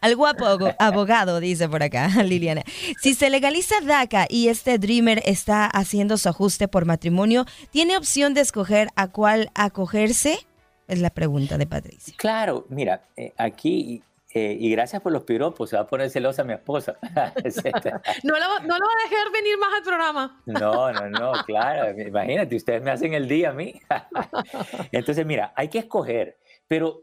[0.00, 0.44] al guapo
[0.80, 2.62] abogado, dice por acá Liliana.
[3.00, 8.34] Si se legaliza DACA y este Dreamer está haciendo su ajuste por matrimonio, ¿tiene opción
[8.34, 10.44] de escoger a cuál acogerse?
[10.88, 12.12] Es la pregunta de Patricia.
[12.16, 14.02] Claro, mira, eh, aquí
[14.36, 16.98] eh, y gracias por los piropos, se va a poner celosa mi esposa.
[18.24, 20.42] no, lo, no lo va a dejar venir más al programa.
[20.46, 21.96] no, no, no, claro.
[21.96, 23.80] Imagínate, ustedes me hacen el día a mí.
[24.92, 27.00] Entonces, mira, hay que escoger, pero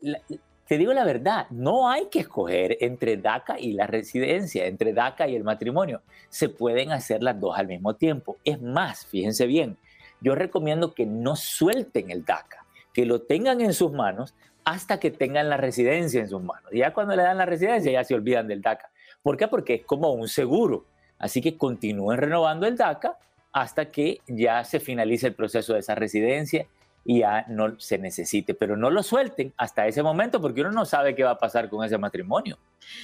[0.67, 5.29] te digo la verdad, no hay que escoger entre DACA y la residencia, entre DACA
[5.29, 6.01] y el matrimonio.
[6.27, 8.39] Se pueden hacer las dos al mismo tiempo.
[8.43, 9.77] Es más, fíjense bien,
[10.19, 15.11] yo recomiendo que no suelten el DACA, que lo tengan en sus manos hasta que
[15.11, 16.71] tengan la residencia en sus manos.
[16.71, 18.89] Ya cuando le dan la residencia ya se olvidan del DACA.
[19.21, 19.47] ¿Por qué?
[19.47, 20.85] Porque es como un seguro.
[21.19, 23.17] Así que continúen renovando el DACA
[23.53, 26.65] hasta que ya se finalice el proceso de esa residencia
[27.03, 30.85] y ya no se necesite, pero no lo suelten hasta ese momento porque uno no
[30.85, 32.57] sabe qué va a pasar con ese matrimonio.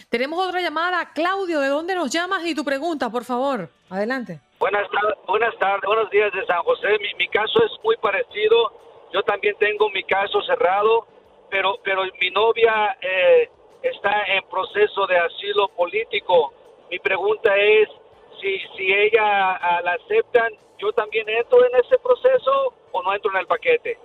[0.10, 1.12] Tenemos otra llamada.
[1.14, 3.70] Claudio, ¿de dónde nos llamas y tu pregunta, por favor?
[3.90, 4.40] Adelante.
[4.60, 6.88] Buenas tardes, buenas tardes, buenos días de San José.
[7.00, 8.56] Mi, mi caso es muy parecido.
[9.14, 11.08] Yo también tengo mi caso cerrado
[11.50, 13.50] pero, pero mi novia eh,
[13.82, 16.54] está en proceso de asilo político.
[16.90, 17.90] Mi pregunta es,
[18.42, 23.32] si, si ella ah, la aceptan, ¿yo también entro en ese proceso o no entro
[23.32, 23.98] en el paquete?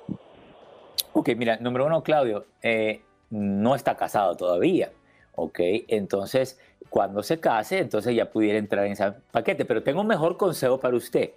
[1.13, 4.93] Ok, mira, número uno, Claudio, eh, no está casado todavía,
[5.35, 10.07] ok, entonces cuando se case, entonces ya pudiera entrar en ese paquete, pero tengo un
[10.07, 11.31] mejor consejo para usted.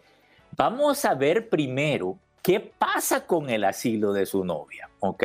[0.57, 5.23] Vamos a ver primero qué pasa con el asilo de su novia, ¿ok?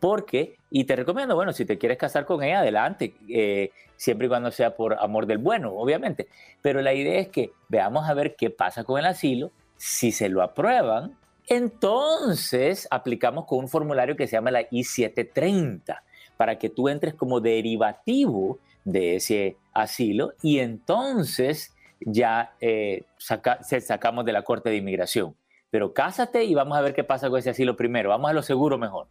[0.00, 4.28] Porque, y te recomiendo, bueno, si te quieres casar con ella, adelante, eh, siempre y
[4.28, 6.28] cuando sea por amor del bueno, obviamente.
[6.62, 9.52] Pero la idea es que veamos a ver qué pasa con el asilo.
[9.76, 11.16] Si se lo aprueban,
[11.48, 16.00] entonces aplicamos con un formulario que se llama la I-730
[16.36, 24.24] para que tú entres como derivativo de ese asilo y entonces ya eh, se sacamos
[24.24, 25.34] de la Corte de Inmigración.
[25.70, 28.10] Pero cásate y vamos a ver qué pasa con ese asilo primero.
[28.10, 29.08] Vamos a lo seguro mejor.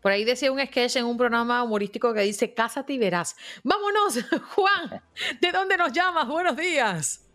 [0.00, 3.36] Por ahí decía un sketch en un programa humorístico que dice, cásate y verás.
[3.62, 5.02] Vámonos, Juan,
[5.40, 6.28] ¿de dónde nos llamas?
[6.28, 7.28] Buenos días.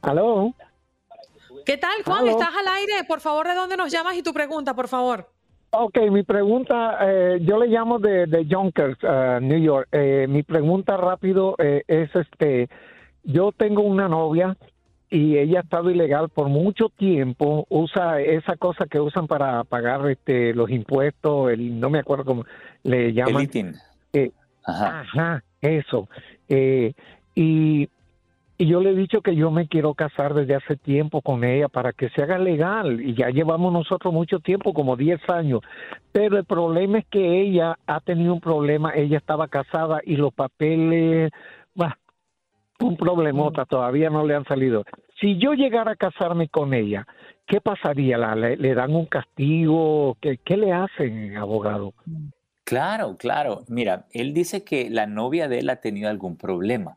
[0.00, 0.54] Aló.
[1.64, 2.26] ¿Qué tal, Juan?
[2.26, 3.04] ¿Estás al aire?
[3.06, 5.28] Por favor, ¿de dónde nos llamas y tu pregunta, por favor?
[5.70, 9.88] Ok, mi pregunta, eh, yo le llamo de, de Yonkers, uh, New York.
[9.92, 12.68] Eh, mi pregunta rápido eh, es este,
[13.22, 14.56] yo tengo una novia
[15.12, 20.08] y ella ha estado ilegal por mucho tiempo, usa esa cosa que usan para pagar
[20.08, 22.44] este los impuestos, el no me acuerdo cómo
[22.82, 23.46] le llaman.
[24.14, 24.32] Eh,
[24.64, 25.00] ajá.
[25.00, 25.44] ajá.
[25.60, 26.08] eso.
[26.48, 26.94] Eh,
[27.34, 27.90] y,
[28.56, 31.68] y yo le he dicho que yo me quiero casar desde hace tiempo con ella
[31.68, 35.60] para que se haga legal y ya llevamos nosotros mucho tiempo, como 10 años.
[36.12, 40.32] Pero el problema es que ella ha tenido un problema, ella estaba casada y los
[40.32, 41.30] papeles,
[41.74, 41.98] bah,
[42.82, 44.84] un problemota, todavía no le han salido.
[45.20, 47.06] Si yo llegara a casarme con ella,
[47.46, 48.18] ¿qué pasaría?
[48.34, 50.16] ¿Le, dan un castigo?
[50.20, 51.94] ¿Qué, ¿Qué, le hacen, abogado?
[52.64, 53.64] Claro, claro.
[53.68, 56.96] Mira, él dice que la novia de él ha tenido algún problema.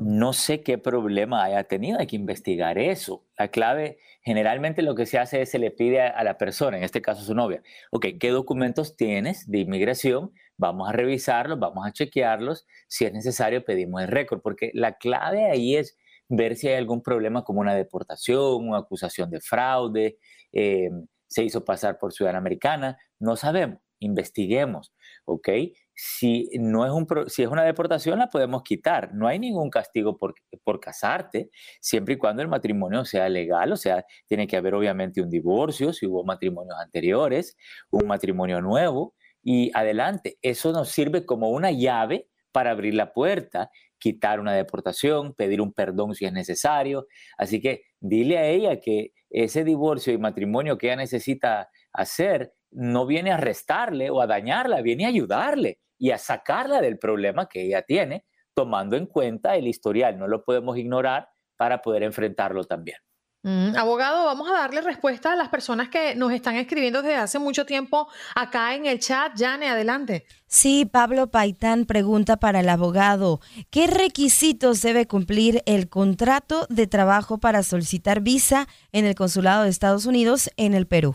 [0.00, 3.22] No sé qué problema haya tenido, hay que investigar eso.
[3.38, 6.84] La clave, generalmente lo que se hace es se le pide a, la persona, en
[6.84, 10.32] este caso su novia, ok, ¿qué documentos tienes de inmigración?
[10.58, 12.66] Vamos a revisarlos, vamos a chequearlos.
[12.88, 15.96] Si es necesario, pedimos el récord, porque la clave ahí es
[16.28, 20.18] ver si hay algún problema como una deportación, una acusación de fraude,
[20.52, 20.90] eh,
[21.28, 24.94] se hizo pasar por ciudadana americana, no sabemos, investiguemos,
[25.24, 25.48] ¿ok?
[25.94, 29.14] Si, no es un, si es una deportación, la podemos quitar.
[29.14, 31.50] No hay ningún castigo por, por casarte,
[31.80, 35.92] siempre y cuando el matrimonio sea legal, o sea, tiene que haber obviamente un divorcio,
[35.92, 37.56] si hubo matrimonios anteriores,
[37.90, 39.14] un matrimonio nuevo,
[39.48, 40.38] y adelante.
[40.42, 45.72] Eso nos sirve como una llave para abrir la puerta, quitar una deportación, pedir un
[45.72, 47.06] perdón si es necesario.
[47.38, 53.06] Así que dile a ella que ese divorcio y matrimonio que ella necesita hacer no
[53.06, 57.62] viene a restarle o a dañarla, viene a ayudarle y a sacarla del problema que
[57.62, 60.18] ella tiene, tomando en cuenta el historial.
[60.18, 62.98] No lo podemos ignorar para poder enfrentarlo también.
[63.46, 67.38] Mm, abogado, vamos a darle respuesta a las personas que nos están escribiendo desde hace
[67.38, 69.34] mucho tiempo acá en el chat.
[69.36, 70.26] Jane, adelante.
[70.48, 73.40] Sí, Pablo Paitán pregunta para el abogado,
[73.70, 79.70] ¿qué requisitos debe cumplir el contrato de trabajo para solicitar visa en el Consulado de
[79.70, 81.14] Estados Unidos en el Perú?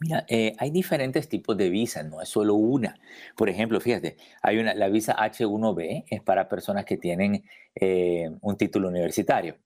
[0.00, 3.00] Mira, eh, hay diferentes tipos de visa, no es solo una.
[3.38, 7.42] Por ejemplo, fíjate, hay una, la visa H1B es para personas que tienen
[7.74, 9.56] eh, un título universitario.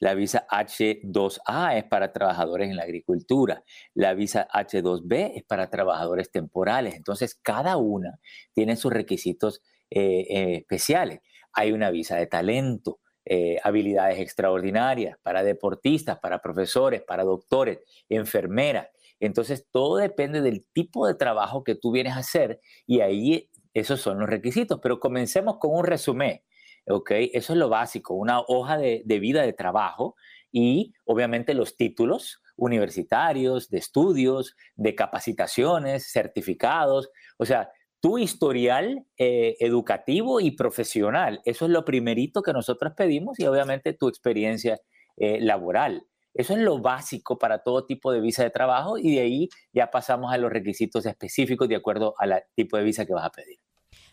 [0.00, 3.64] La visa H2A es para trabajadores en la agricultura.
[3.94, 6.94] La visa H2B es para trabajadores temporales.
[6.94, 8.18] Entonces, cada una
[8.52, 11.20] tiene sus requisitos eh, eh, especiales.
[11.52, 17.78] Hay una visa de talento, eh, habilidades extraordinarias para deportistas, para profesores, para doctores,
[18.08, 18.88] enfermeras.
[19.20, 24.00] Entonces, todo depende del tipo de trabajo que tú vienes a hacer y ahí esos
[24.00, 24.78] son los requisitos.
[24.82, 26.40] Pero comencemos con un resumen.
[26.88, 27.10] ¿Ok?
[27.32, 30.16] Eso es lo básico, una hoja de, vida de trabajo
[30.50, 37.70] y obviamente los títulos universitarios, de estudios, de capacitaciones, certificados, o sea,
[38.00, 41.40] tu historial eh, educativo y profesional.
[41.44, 44.80] Eso es lo primerito que nosotros pedimos y obviamente tu experiencia
[45.16, 46.06] eh, laboral.
[46.34, 49.90] Eso es lo básico para todo tipo de visa de trabajo y de ahí ya
[49.90, 53.58] pasamos a los requisitos específicos de acuerdo al tipo de visa que vas a pedir.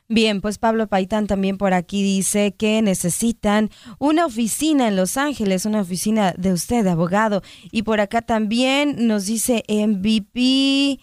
[0.08, 5.66] Bien, pues Pablo Paitán también por aquí dice que necesitan una oficina en Los Ángeles,
[5.66, 7.42] una oficina de usted, abogado.
[7.72, 11.00] Y por acá también nos dice MVP,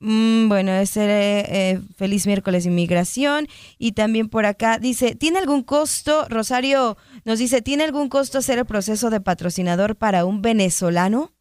[0.00, 3.46] mm, bueno, es eh, feliz miércoles inmigración.
[3.78, 6.26] Y también por acá dice, ¿tiene algún costo?
[6.28, 11.37] Rosario nos dice, ¿tiene algún costo hacer el proceso de patrocinador para un venezolano?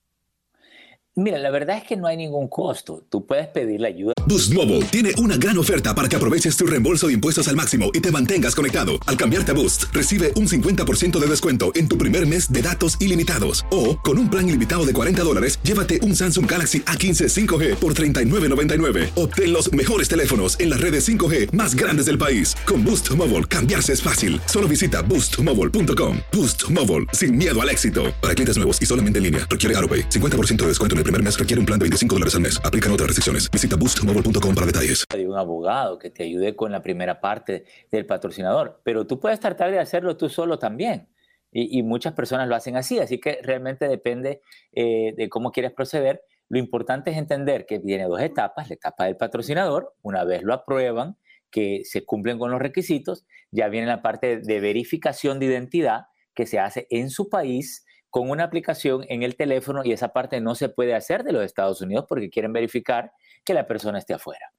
[1.18, 3.04] Mira, la verdad es que no hay ningún costo.
[3.10, 4.14] Tú puedes pedir la ayuda.
[4.28, 7.90] Boost Mobile tiene una gran oferta para que aproveches tu reembolso de impuestos al máximo
[7.92, 9.00] y te mantengas conectado.
[9.08, 13.02] Al cambiarte a Boost, recibe un 50% de descuento en tu primer mes de datos
[13.02, 13.66] ilimitados.
[13.72, 17.96] O, con un plan ilimitado de 40 dólares, llévate un Samsung Galaxy A15 5G por
[17.96, 19.10] $39.99.
[19.16, 22.56] Obtén los mejores teléfonos en las redes 5G más grandes del país.
[22.68, 24.40] Con Boost Mobile, cambiarse es fácil.
[24.46, 26.20] Solo visita boostmobile.com.
[26.32, 28.14] Boost Mobile, sin miedo al éxito.
[28.22, 30.10] Para clientes nuevos y solamente en línea, requiere AroPay.
[30.10, 32.60] 50% de descuento en el primer mes requiere un plan de 25 dólares al mes.
[32.66, 33.50] Aplican otras restricciones.
[33.50, 35.06] Visita boostmobile.com para detalles.
[35.10, 39.40] Hay un abogado que te ayude con la primera parte del patrocinador, pero tú puedes
[39.40, 41.08] tratar de hacerlo tú solo también.
[41.50, 44.42] Y, muchas personas lo hacen así, así que realmente depende
[44.74, 46.22] eh, de cómo quieres proceder.
[46.50, 48.68] Lo importante es entender que tiene dos etapas.
[48.68, 51.18] La etapa del patrocinador, una vez lo aprueban,
[51.50, 56.46] que se cumplen con los requisitos, ya viene la parte de verificación de identidad que
[56.46, 57.86] se hace en su país
[58.18, 61.46] con una aplicación en el teléfono y esa parte no se puede hacer de los
[61.46, 63.12] Estados Unidos porque quieren verificar
[63.44, 64.52] que la persona esté afuera.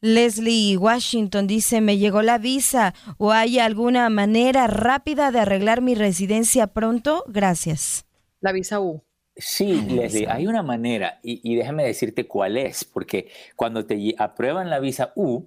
[0.00, 5.94] Leslie Washington dice, me llegó la visa o hay alguna manera rápida de arreglar mi
[5.94, 7.22] residencia pronto?
[7.28, 8.06] Gracias.
[8.40, 9.04] La visa U.
[9.36, 14.68] Sí, Leslie, hay una manera y, y, déjame decirte cuál es, porque cuando te aprueban
[14.68, 15.44] la visa U,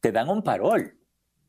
[0.00, 0.96] te dan un parol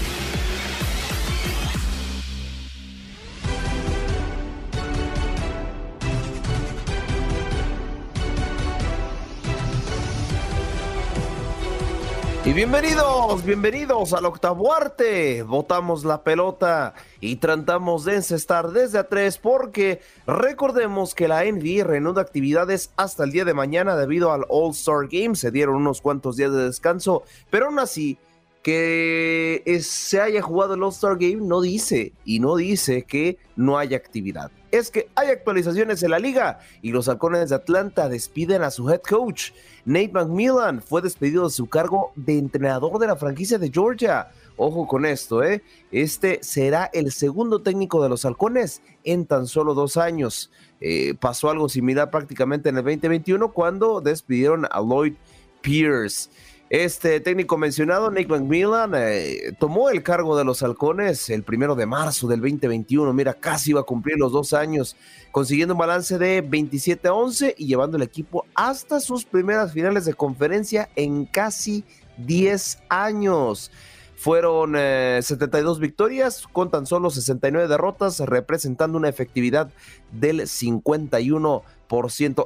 [12.43, 15.43] Y bienvenidos, bienvenidos al octavo arte.
[15.43, 21.83] Botamos la pelota y tratamos de encestar desde a tres porque recordemos que la NBA
[21.83, 25.35] reanuda actividades hasta el día de mañana debido al All-Star Game.
[25.35, 27.21] Se dieron unos cuantos días de descanso,
[27.51, 28.17] pero aún así
[28.61, 33.97] que se haya jugado el All-Star Game no dice y no dice que no haya
[33.97, 34.51] actividad.
[34.71, 38.89] Es que hay actualizaciones en la liga y los halcones de Atlanta despiden a su
[38.89, 39.51] head coach.
[39.83, 44.29] Nate McMillan fue despedido de su cargo de entrenador de la franquicia de Georgia.
[44.55, 45.63] ojo con esto, ¿eh?
[45.91, 50.51] Este será el segundo técnico de los halcones en tan solo dos años.
[50.79, 55.15] Eh, pasó algo similar prácticamente en el 2021 cuando despidieron a Lloyd
[55.61, 56.29] Pierce.
[56.71, 61.85] Este técnico mencionado, Nick McMillan, eh, tomó el cargo de los halcones el primero de
[61.85, 63.11] marzo del 2021.
[63.11, 64.95] Mira, casi iba a cumplir los dos años,
[65.33, 70.05] consiguiendo un balance de 27 a 11 y llevando el equipo hasta sus primeras finales
[70.05, 71.83] de conferencia en casi
[72.19, 73.69] 10 años.
[74.15, 79.73] Fueron 72 eh, victorias con tan solo 69 derrotas, representando una efectividad
[80.13, 81.63] del 51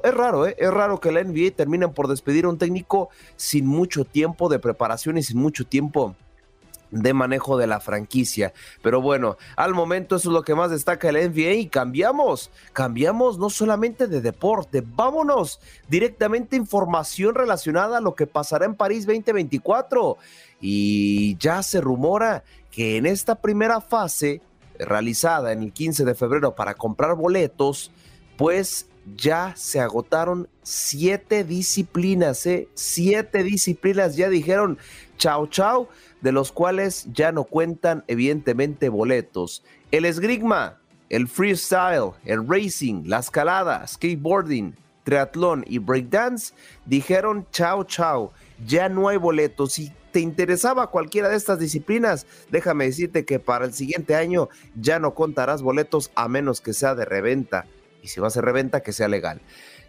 [0.04, 0.56] es raro, ¿eh?
[0.58, 4.60] Es raro que la NBA terminen por despedir a un técnico sin mucho tiempo de
[4.60, 6.16] preparación y sin mucho tiempo
[6.92, 8.54] de manejo de la franquicia.
[8.82, 13.38] Pero bueno, al momento eso es lo que más destaca el NBA y cambiamos, cambiamos
[13.38, 20.18] no solamente de deporte, vámonos directamente información relacionada a lo que pasará en París 2024.
[20.62, 24.42] Y ya se rumora que en esta primera fase
[24.80, 27.92] realizada en el 15 de febrero para comprar boletos,
[28.38, 32.68] pues ya se agotaron siete disciplinas, ¿eh?
[32.74, 34.78] Siete disciplinas ya dijeron
[35.18, 35.90] chao chao,
[36.22, 39.64] de los cuales ya no cuentan evidentemente boletos.
[39.92, 40.80] El esgrigma,
[41.10, 46.54] el freestyle, el racing, la escalada, skateboarding, triatlón y breakdance
[46.86, 48.34] dijeron chao chao,
[48.66, 49.74] ya no hay boletos.
[49.74, 54.98] Si te interesaba cualquiera de estas disciplinas, déjame decirte que para el siguiente año ya
[54.98, 57.66] no contarás boletos a menos que sea de reventa
[58.06, 59.42] y si va a ser reventa, que sea legal.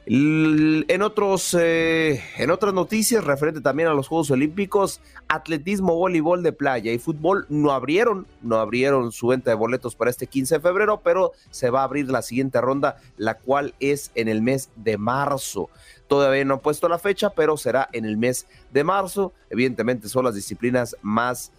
[0.09, 6.53] En, otros, eh, en otras noticias, referente también a los Juegos Olímpicos, atletismo, voleibol de
[6.53, 10.61] playa y fútbol no abrieron, no abrieron su venta de boletos para este 15 de
[10.61, 14.71] febrero, pero se va a abrir la siguiente ronda, la cual es en el mes
[14.77, 15.69] de marzo.
[16.07, 19.33] Todavía no han puesto la fecha, pero será en el mes de marzo.
[19.51, 21.51] Evidentemente son las disciplinas más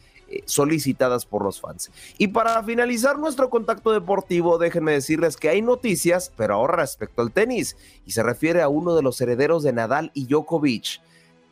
[0.45, 1.91] solicitadas por los fans.
[2.17, 7.31] Y para finalizar nuestro contacto deportivo, déjenme decirles que hay noticias, pero ahora respecto al
[7.31, 11.01] tenis, y se refiere a uno de los herederos de Nadal y Djokovic.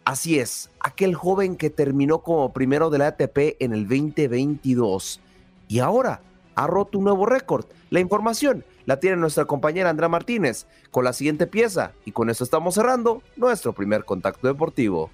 [0.05, 5.19] Así es, aquel joven que terminó como primero de la ATP en el 2022
[5.67, 6.21] y ahora
[6.53, 7.65] ha roto un nuevo récord.
[7.89, 12.43] La información la tiene nuestra compañera Andrea Martínez con la siguiente pieza y con esto
[12.43, 15.09] estamos cerrando nuestro primer contacto deportivo.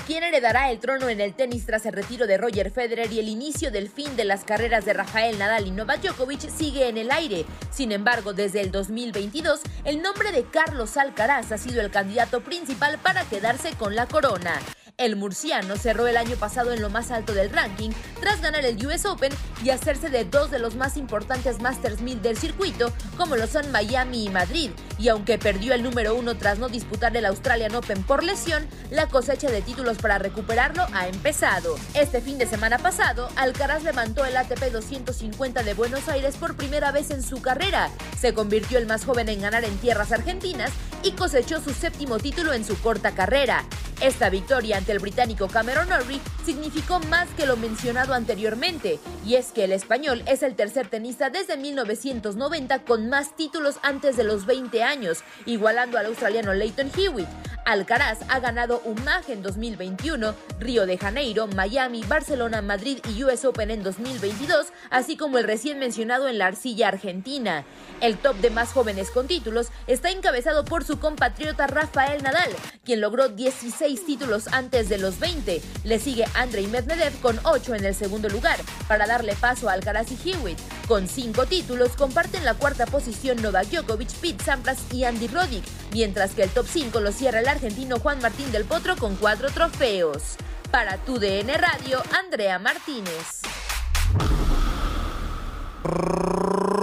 [0.00, 3.28] Quién heredará el trono en el tenis tras el retiro de Roger Federer y el
[3.28, 7.10] inicio del fin de las carreras de Rafael Nadal y Novak Djokovic sigue en el
[7.10, 7.44] aire.
[7.70, 12.98] Sin embargo, desde el 2022, el nombre de Carlos Alcaraz ha sido el candidato principal
[12.98, 14.60] para quedarse con la corona.
[14.96, 17.90] El murciano cerró el año pasado en lo más alto del ranking
[18.20, 19.32] tras ganar el US Open
[19.64, 23.72] y hacerse de dos de los más importantes Masters 1000 del circuito, como lo son
[23.72, 24.70] Miami y Madrid.
[24.96, 29.08] Y aunque perdió el número uno tras no disputar el Australian Open por lesión, la
[29.08, 31.74] cosecha de títulos para recuperarlo ha empezado.
[31.94, 36.92] Este fin de semana pasado, Alcaraz levantó el ATP 250 de Buenos Aires por primera
[36.92, 37.90] vez en su carrera.
[38.16, 40.70] Se convirtió el más joven en ganar en tierras argentinas
[41.02, 43.64] y cosechó su séptimo título en su corta carrera.
[44.00, 49.64] Esta victoria el británico Cameron Norrie significó más que lo mencionado anteriormente, y es que
[49.64, 54.82] el español es el tercer tenista desde 1990 con más títulos antes de los 20
[54.82, 57.28] años, igualando al australiano Leighton Hewitt.
[57.64, 63.70] Alcaraz ha ganado UMAG en 2021, Río de Janeiro, Miami, Barcelona, Madrid y US Open
[63.70, 67.64] en 2022, así como el recién mencionado en la arcilla argentina.
[68.02, 72.50] El top de más jóvenes con títulos está encabezado por su compatriota Rafael Nadal,
[72.84, 75.62] quien logró 16 títulos antes de los 20.
[75.84, 78.58] Le sigue Andrei Medvedev con 8 en el segundo lugar,
[78.88, 80.58] para darle paso a Alcaraz y Hewitt.
[80.88, 86.32] Con 5 títulos comparten la cuarta posición Novak Djokovic, Pete Sampras y Andy Roddick, mientras
[86.32, 90.34] que el top 5 lo cierra el argentino Juan Martín del Potro con 4 trofeos.
[90.72, 93.42] Para tu DN Radio, Andrea Martínez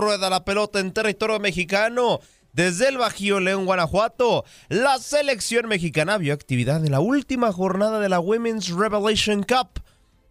[0.02, 2.20] rueda la pelota en territorio mexicano.
[2.54, 8.10] Desde el Bajío León, Guanajuato, la selección mexicana vio actividad en la última jornada de
[8.10, 9.82] la Women's Revelation Cup.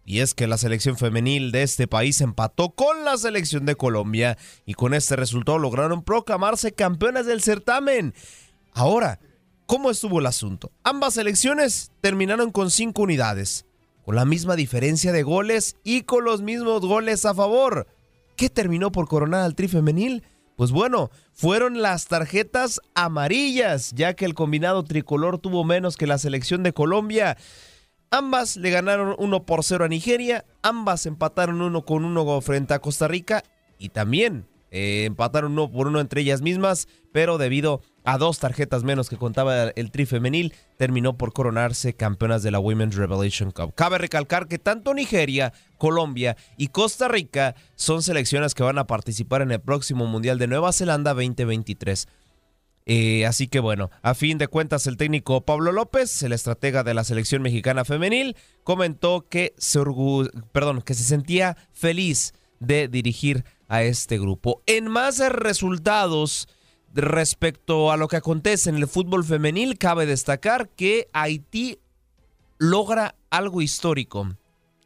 [0.05, 4.37] Y es que la selección femenil de este país empató con la selección de Colombia
[4.67, 8.13] y con este resultado lograron proclamarse campeonas del certamen.
[8.71, 9.19] Ahora,
[9.65, 10.71] ¿cómo estuvo el asunto?
[10.83, 13.65] Ambas selecciones terminaron con cinco unidades,
[14.05, 17.87] con la misma diferencia de goles y con los mismos goles a favor.
[18.35, 20.23] ¿Qué terminó por coronar al tri femenil?
[20.61, 26.19] Pues bueno, fueron las tarjetas amarillas, ya que el combinado tricolor tuvo menos que la
[26.19, 27.35] selección de Colombia.
[28.11, 32.79] Ambas le ganaron 1 por 0 a Nigeria, ambas empataron 1 con 1 frente a
[32.79, 33.43] Costa Rica
[33.79, 38.83] y también eh, empataron uno por uno entre ellas mismas, pero debido a dos tarjetas
[38.83, 43.75] menos que contaba el tri femenil, terminó por coronarse campeonas de la Women's Revelation Cup.
[43.75, 49.41] Cabe recalcar que tanto Nigeria, Colombia y Costa Rica son selecciones que van a participar
[49.41, 52.07] en el próximo Mundial de Nueva Zelanda 2023.
[52.85, 56.95] Eh, así que bueno, a fin de cuentas el técnico Pablo López, el estratega de
[56.95, 59.79] la selección mexicana femenil, comentó que se,
[60.51, 64.61] perdón, que se sentía feliz de dirigir a este grupo.
[64.65, 66.49] En más resultados
[66.93, 71.79] respecto a lo que acontece en el fútbol femenil, cabe destacar que Haití
[72.57, 74.35] logra algo histórico.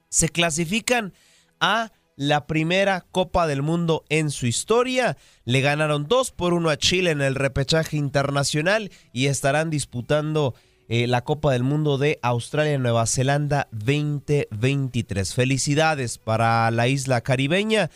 [0.09, 1.13] Se clasifican
[1.59, 5.17] a la primera Copa del Mundo en su historia.
[5.45, 10.53] Le ganaron 2 por 1 a Chile en el repechaje internacional y estarán disputando
[10.89, 15.33] eh, la Copa del Mundo de Australia-Nueva Zelanda 2023.
[15.33, 17.89] Felicidades para la isla caribeña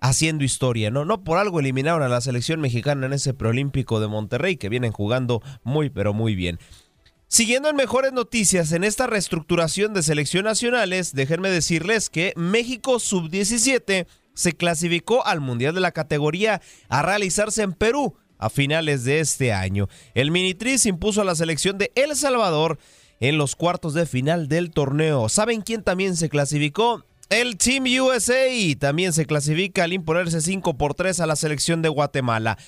[0.00, 1.04] haciendo historia, ¿no?
[1.04, 4.92] No por algo eliminaron a la selección mexicana en ese preolímpico de Monterrey que vienen
[4.92, 6.58] jugando muy pero muy bien.
[7.28, 14.06] Siguiendo en mejores noticias en esta reestructuración de selección nacionales, déjenme decirles que México Sub-17
[14.34, 19.52] se clasificó al Mundial de la categoría a realizarse en Perú a finales de este
[19.52, 19.88] año.
[20.14, 22.78] El Minitris impuso a la selección de El Salvador
[23.20, 25.28] en los cuartos de final del torneo.
[25.28, 27.04] ¿Saben quién también se clasificó?
[27.30, 31.88] El Team USA también se clasifica al imponerse 5 por 3 a la selección de
[31.88, 32.58] Guatemala.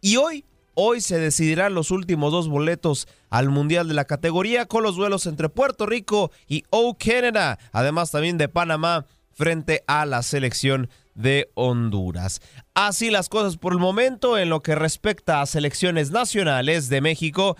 [0.00, 0.44] Y hoy
[0.80, 5.26] Hoy se decidirán los últimos dos boletos al Mundial de la categoría con los duelos
[5.26, 11.50] entre Puerto Rico y O Canada, además también de Panamá frente a la selección de
[11.54, 12.40] Honduras.
[12.74, 17.56] Así las cosas por el momento en lo que respecta a selecciones nacionales de México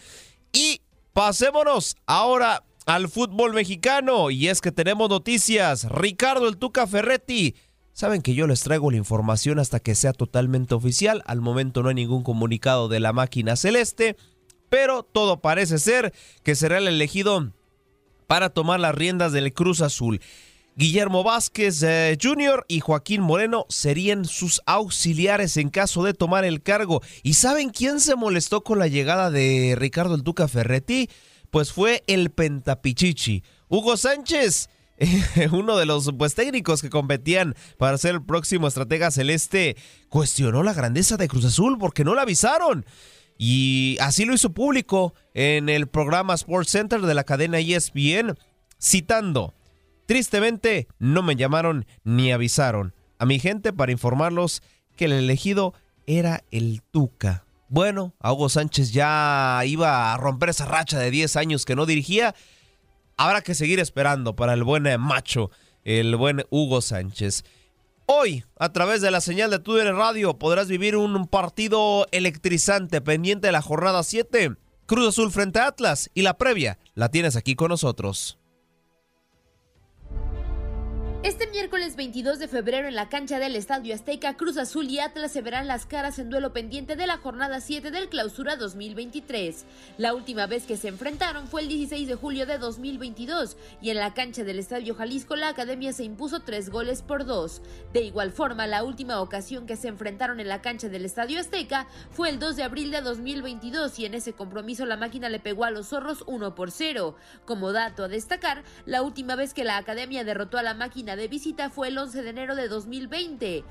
[0.53, 0.81] y
[1.13, 5.85] pasémonos ahora al fútbol mexicano y es que tenemos noticias.
[5.91, 7.55] Ricardo el Tuca Ferretti
[7.93, 11.23] Saben que yo les traigo la información hasta que sea totalmente oficial.
[11.27, 14.17] Al momento no hay ningún comunicado de la máquina celeste,
[14.69, 16.15] pero todo parece ser
[16.45, 17.53] que será el elegido
[18.29, 20.21] para tomar las riendas del Cruz Azul.
[20.77, 22.65] Guillermo Vázquez eh, Jr.
[22.69, 27.03] y Joaquín Moreno serían sus auxiliares en caso de tomar el cargo.
[27.25, 31.11] ¿Y saben quién se molestó con la llegada de Ricardo El Tuca Ferretti?
[31.51, 33.43] Pues fue el Pentapichichi.
[33.69, 34.69] Hugo Sánchez
[35.53, 39.77] uno de los pues, técnicos que competían para ser el próximo estratega celeste,
[40.09, 42.85] cuestionó la grandeza de Cruz Azul porque no la avisaron.
[43.37, 48.37] Y así lo hizo público en el programa Sports Center de la cadena ESPN,
[48.81, 49.55] citando,
[50.07, 54.63] tristemente no me llamaron ni avisaron a mi gente para informarlos
[54.97, 55.75] que el elegido
[56.07, 57.45] era el Tuca.
[57.69, 62.35] Bueno, Hugo Sánchez ya iba a romper esa racha de 10 años que no dirigía
[63.19, 65.51] habrá que seguir esperando para el buen macho,
[65.85, 67.45] el buen Hugo Sánchez.
[68.07, 73.49] Hoy, a través de la señal de TUDN Radio, podrás vivir un partido electrizante pendiente
[73.49, 74.57] de la jornada 7.
[74.87, 78.39] Cruz Azul frente a Atlas y la previa la tienes aquí con nosotros.
[81.25, 85.33] Este miércoles 22 de febrero en la cancha del Estadio Azteca, Cruz Azul y Atlas
[85.33, 89.65] se verán las caras en duelo pendiente de la jornada 7 del Clausura 2023.
[89.99, 93.97] La última vez que se enfrentaron fue el 16 de julio de 2022 y en
[93.97, 97.63] la cancha del Estadio Jalisco la Academia se impuso tres goles por dos.
[97.93, 101.89] De igual forma, la última ocasión que se enfrentaron en la cancha del Estadio Azteca
[102.13, 105.65] fue el 2 de abril de 2022 y en ese compromiso la máquina le pegó
[105.65, 107.17] a los zorros 1 por 0.
[107.45, 111.29] Como dato a destacar, la última vez que la Academia derrotó a la máquina de
[111.29, 113.65] visita fue el 11 de enero de 2020.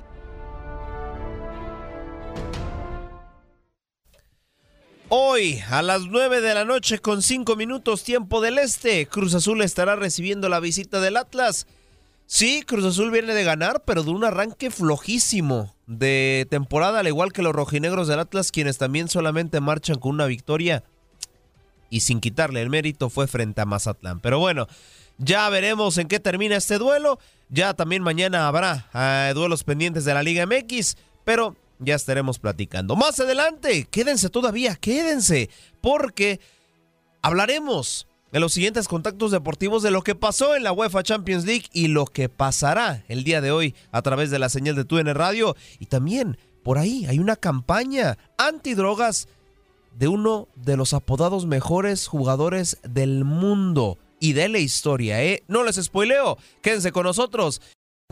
[5.09, 9.61] Hoy, a las 9 de la noche con 5 minutos tiempo del este, Cruz Azul
[9.61, 11.65] estará recibiendo la visita del Atlas.
[12.25, 17.31] Sí, Cruz Azul viene de ganar, pero de un arranque flojísimo de temporada, al igual
[17.31, 20.83] que los rojinegros del Atlas, quienes también solamente marchan con una victoria
[21.89, 24.19] y sin quitarle el mérito fue frente a Mazatlán.
[24.19, 24.67] Pero bueno,
[25.17, 27.19] ya veremos en qué termina este duelo.
[27.49, 32.95] Ya también mañana habrá eh, duelos pendientes de la Liga MX, pero ya estaremos platicando.
[32.95, 35.49] Más adelante, quédense todavía, quédense,
[35.81, 36.39] porque
[37.21, 41.65] hablaremos en los siguientes contactos deportivos de lo que pasó en la UEFA Champions League
[41.71, 45.07] y lo que pasará el día de hoy a través de la señal de TUN
[45.15, 45.55] Radio.
[45.79, 49.29] Y también por ahí hay una campaña antidrogas
[49.97, 55.43] de uno de los apodados mejores jugadores del mundo y de la historia, ¿eh?
[55.47, 57.61] No les spoileo, quédense con nosotros.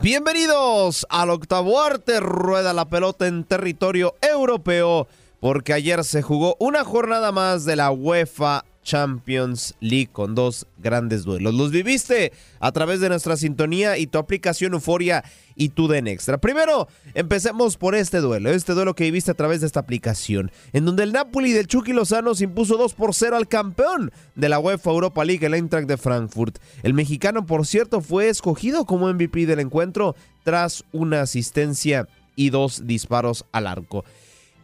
[0.02, 5.08] Bienvenidos al octavo arte, rueda la pelota en territorio europeo,
[5.40, 11.24] porque ayer se jugó una jornada más de la UEFA Champions League con dos grandes
[11.24, 11.52] duelos.
[11.52, 15.24] Los viviste a través de nuestra sintonía y tu aplicación Euforia
[15.56, 16.38] y tu Den Extra.
[16.38, 20.84] Primero, empecemos por este duelo, este duelo que viviste a través de esta aplicación, en
[20.84, 24.60] donde el Napoli del Chucky Lozano se impuso 2 por 0 al campeón de la
[24.60, 26.58] UEFA Europa League, el Eintracht de Frankfurt.
[26.84, 30.14] El mexicano, por cierto, fue escogido como MVP del encuentro
[30.44, 32.06] tras una asistencia
[32.36, 34.04] y dos disparos al arco.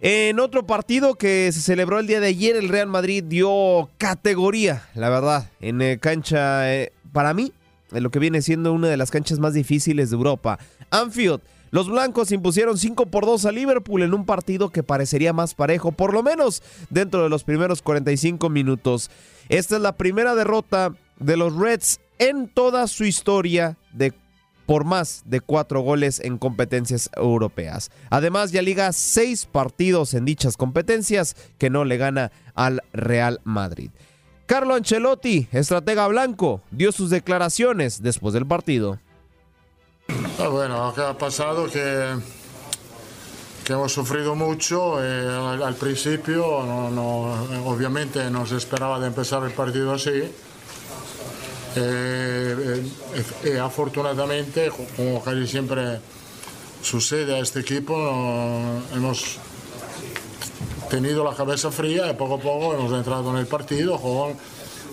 [0.04, 4.88] En otro partido que se celebró el día de ayer, el Real Madrid dio categoría,
[4.96, 7.52] la verdad, en eh, cancha, eh, para mí,
[7.92, 10.58] en lo que viene siendo una de las canchas más difíciles de Europa.
[10.90, 11.40] Anfield,
[11.70, 15.92] los blancos impusieron 5 por 2 a Liverpool en un partido que parecería más parejo,
[15.92, 19.08] por lo menos dentro de los primeros 45 minutos.
[19.50, 24.12] Esta es la primera derrota de los Reds en toda su historia de
[24.72, 27.90] por más de cuatro goles en competencias europeas.
[28.08, 33.90] Además, ya liga seis partidos en dichas competencias que no le gana al Real Madrid.
[34.46, 38.98] Carlo Ancelotti, estratega blanco, dio sus declaraciones después del partido.
[40.38, 42.16] Ah, bueno, que ha pasado que
[43.66, 46.42] que hemos sufrido mucho eh, al, principio,
[46.90, 50.32] no, obviamente no se esperaba de empezar el partido así.
[51.74, 52.82] Eh,
[53.44, 56.00] eh, afortunadamente, como casi siempre
[56.82, 57.94] sucede a este equipo,
[58.94, 59.38] hemos
[60.90, 64.34] tenido la cabeza fría y poco a poco hemos entrado en el partido con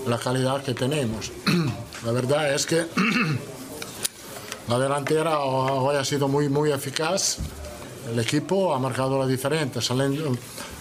[0.08, 1.32] la calidad que tenemos.
[2.06, 2.86] La verdad es que
[4.70, 7.40] la delantera hoy ha sido muy, muy eficaz.
[8.08, 9.82] El equipo ha marcado la diferencia,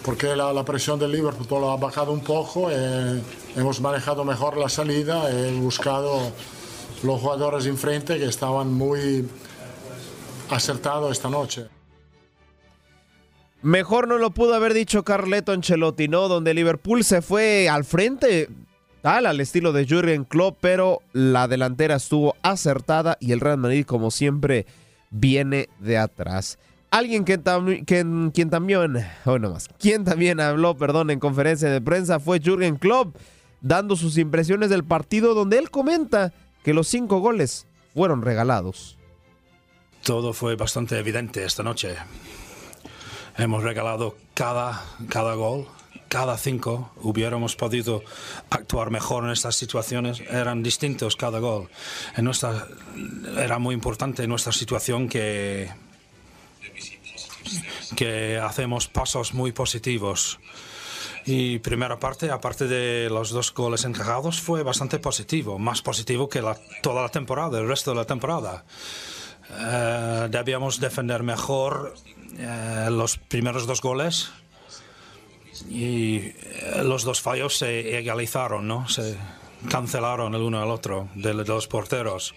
[0.05, 2.71] porque la, presión del Liverpool lo ha bajado un poco.
[2.71, 3.21] Eh,
[3.57, 6.33] hemos manejado mejor la salida, he buscado
[7.03, 9.29] los jugadores enfrente que estaban muy
[10.51, 11.67] acertados esta noche.
[13.61, 16.29] Mejor no lo pudo haber dicho Carleto Ancelotti, ¿no?
[16.29, 18.49] Donde Liverpool se fue al frente,
[19.03, 23.85] tal al estilo de Jurgen Klopp, pero la delantera estuvo acertada y el Real Madrid,
[23.85, 24.65] como siempre,
[25.11, 26.59] viene de atrás.
[26.91, 27.39] Alguien que,
[27.85, 33.15] quien también, bueno más, quien también habló, perdón, en conferencia de prensa fue Jurgen Klopp,
[33.61, 36.33] dando sus impresiones del partido, donde él comenta
[36.65, 38.97] que los cinco goles fueron regalados.
[40.03, 41.95] Todo fue bastante evidente esta noche.
[43.37, 45.67] Hemos regalado cada, cada gol,
[46.09, 46.91] cada cinco.
[47.03, 48.03] Hubiéramos podido
[48.49, 50.21] actuar mejor en estas situaciones.
[50.31, 51.69] Eran distintos cada gol.
[52.17, 52.67] En nuestra,
[53.37, 55.71] era muy importante nuestra situación que,
[57.97, 60.39] que hacemos pasos muy positivos.
[61.27, 66.41] Y primera parte, aparte de los dos goles encajados, fue bastante positivo, más positivo que
[66.41, 68.65] la, toda la temporada, el resto de la temporada.
[69.51, 71.95] Eh, debíamos defender mejor
[72.39, 74.31] eh, los primeros dos goles
[75.69, 78.89] y eh, los dos fallos se egalizaron, ¿no?
[78.89, 79.17] Se
[79.69, 82.35] cancelaron el uno al otro de, los porteros.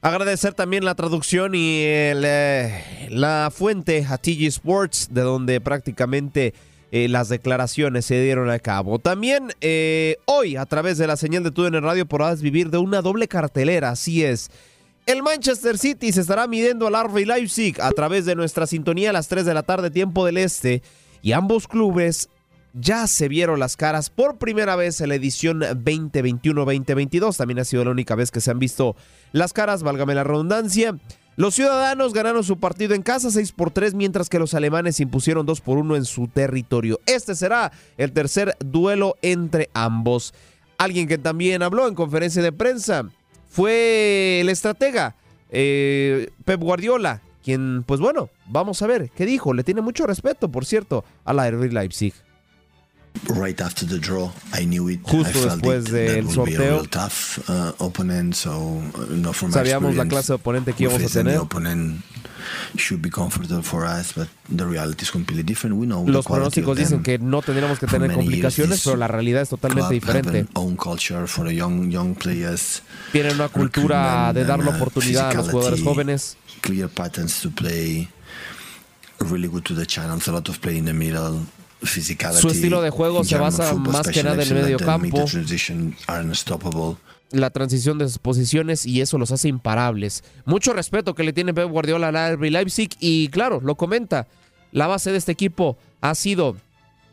[0.00, 6.54] Agradecer también la traducción y eh, la fuente a TG Sports, de donde prácticamente
[6.92, 8.98] las declaraciones se dieron a cabo.
[8.98, 9.52] También
[10.24, 13.28] hoy, a través de la señal de en el Radio, podrás vivir de una doble
[13.28, 14.50] cartelera, así es.
[15.06, 19.12] El Manchester City se estará midiendo al RB Leipzig a través de nuestra sintonía a
[19.12, 20.82] las 3 de la tarde, tiempo del este.
[21.22, 22.28] Y ambos clubes
[22.78, 27.36] ya se vieron las caras por primera vez en la edición 2021-2022.
[27.36, 28.96] También ha sido la única vez que se han visto
[29.32, 30.96] las caras, válgame la redundancia.
[31.36, 35.46] Los ciudadanos ganaron su partido en casa 6 por 3, mientras que los alemanes impusieron
[35.46, 37.00] 2 por 1 en su territorio.
[37.06, 40.34] Este será el tercer duelo entre ambos.
[40.78, 43.08] Alguien que también habló en conferencia de prensa
[43.48, 45.14] fue el estratega
[45.50, 49.54] eh, Pep Guardiola, quien, pues bueno, vamos a ver qué dijo.
[49.54, 52.14] Le tiene mucho respeto, por cierto, a la RB Leipzig.
[55.10, 56.82] Justo después del sorteo,
[59.52, 61.38] sabíamos la clase de oponente que íbamos a tener.
[66.06, 70.46] Los pronósticos dicen que no tendríamos que tener complicaciones, pero la realidad es totalmente diferente.
[73.12, 76.36] Tienen una cultura de dar la oportunidad a los jugadores jóvenes.
[81.82, 85.24] Su estilo de juego se basa más que nada en el medio campo
[87.30, 90.24] la transición de sus posiciones y eso los hace imparables.
[90.44, 94.28] Mucho respeto que le tiene Pep Guardiola al RB Leipzig y claro, lo comenta,
[94.72, 96.56] la base de este equipo ha sido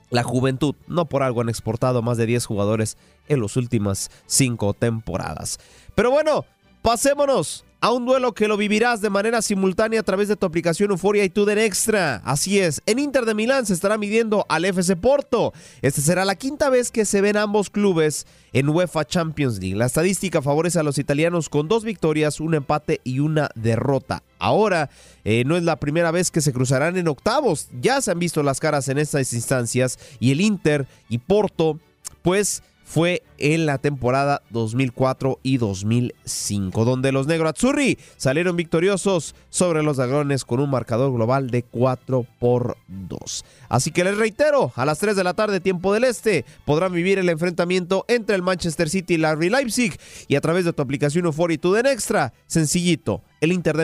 [0.09, 0.75] la juventud.
[0.87, 2.97] No por algo han exportado más de 10 jugadores
[3.27, 5.59] en las últimas 5 temporadas.
[5.95, 6.45] Pero bueno,
[6.81, 10.91] pasémonos a un duelo que lo vivirás de manera simultánea a través de tu aplicación
[10.91, 12.21] Euforia y TUDN Extra.
[12.23, 15.51] Así es, en Inter de Milán se estará midiendo al FC Porto.
[15.81, 19.75] Esta será la quinta vez que se ven ambos clubes en UEFA Champions League.
[19.75, 24.23] La estadística favorece a los italianos con dos victorias, un empate y una derrota.
[24.39, 24.89] Ahora,
[25.25, 27.67] eh, no es la primera vez que se cruzarán en octavos.
[27.81, 31.79] Ya se han visto las caras en estas instancias y el Inter y Porto,
[32.21, 32.63] pues
[32.93, 39.97] fue en la temporada 2004 y 2005, donde los negro azzurri salieron victoriosos sobre los
[39.97, 43.45] dragones con un marcador global de 4 por 2.
[43.67, 47.17] Así que les reitero, a las 3 de la tarde, tiempo del este, podrán vivir
[47.17, 51.25] el enfrentamiento entre el Manchester City y la Leipzig y a través de tu aplicación
[51.25, 53.75] Euphoria y tu Den Extra, sencillito, el Inter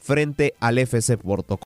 [0.00, 1.60] frente al FC Porto.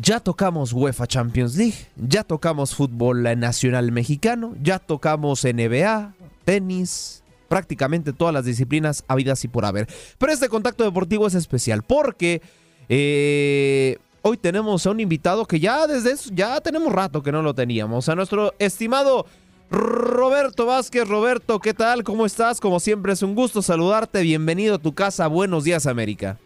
[0.00, 6.14] Ya tocamos UEFA Champions League, ya tocamos fútbol nacional mexicano, ya tocamos NBA,
[6.48, 9.86] tenis, prácticamente todas las disciplinas habidas y por haber.
[10.16, 12.40] Pero este contacto deportivo es especial porque
[12.88, 17.42] eh, hoy tenemos a un invitado que ya desde eso, ya tenemos rato que no
[17.42, 19.26] lo teníamos, a nuestro estimado
[19.70, 21.06] Roberto Vázquez.
[21.06, 22.02] Roberto, ¿qué tal?
[22.02, 22.62] ¿Cómo estás?
[22.62, 24.22] Como siempre es un gusto saludarte.
[24.22, 25.26] Bienvenido a tu casa.
[25.26, 26.38] Buenos días, América.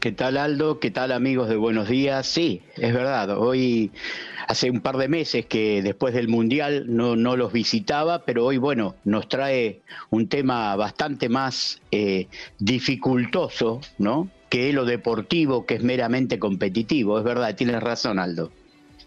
[0.00, 0.80] ¿Qué tal Aldo?
[0.80, 2.26] ¿Qué tal amigos de Buenos Días?
[2.26, 3.38] Sí, es verdad.
[3.38, 3.92] Hoy
[4.48, 8.58] hace un par de meses que después del Mundial no, no los visitaba, pero hoy,
[8.58, 12.28] bueno, nos trae un tema bastante más eh,
[12.58, 14.28] dificultoso, ¿no?
[14.48, 17.18] Que lo deportivo, que es meramente competitivo.
[17.18, 18.50] Es verdad, tienes razón, Aldo.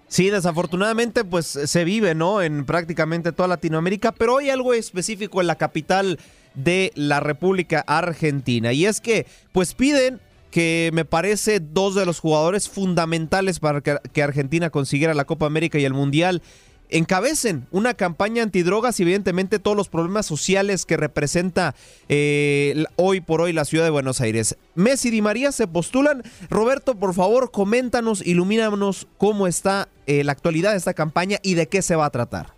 [0.07, 2.41] Sí, desafortunadamente pues se vive, ¿no?
[2.41, 6.17] En prácticamente toda Latinoamérica, pero hay algo específico en la capital
[6.53, 10.21] de la República Argentina y es que pues piden
[10.57, 15.77] que me parece dos de los jugadores fundamentales para que, Argentina consiguiera la Copa América
[15.77, 16.41] y el Mundial
[16.89, 21.75] encabecen una campaña antidrogas y evidentemente todos los problemas sociales que representa
[22.09, 24.57] eh, hoy por hoy la ciudad de Buenos Aires.
[24.73, 26.23] Messi y María se postulan.
[26.49, 31.67] Roberto, por favor, coméntanos, ilumínanos cómo está eh, la actualidad de esta campaña y de
[31.67, 32.56] qué se va a tratar.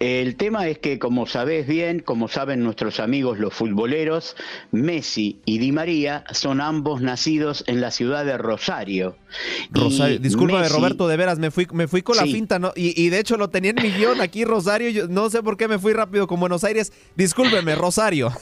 [0.00, 4.36] El tema es que, como sabés bien, como saben nuestros amigos los futboleros,
[4.70, 9.16] Messi y Di María son ambos nacidos en la ciudad de Rosario.
[9.70, 10.18] Rosario.
[10.18, 12.72] Disculpa, Roberto, de veras, me fui, me fui con la finta, ¿no?
[12.76, 15.08] Y, de hecho lo tenía en mi guion aquí, Rosario.
[15.08, 16.92] no sé por qué me fui rápido con Buenos Aires.
[17.16, 18.32] Discúlpeme, Rosario.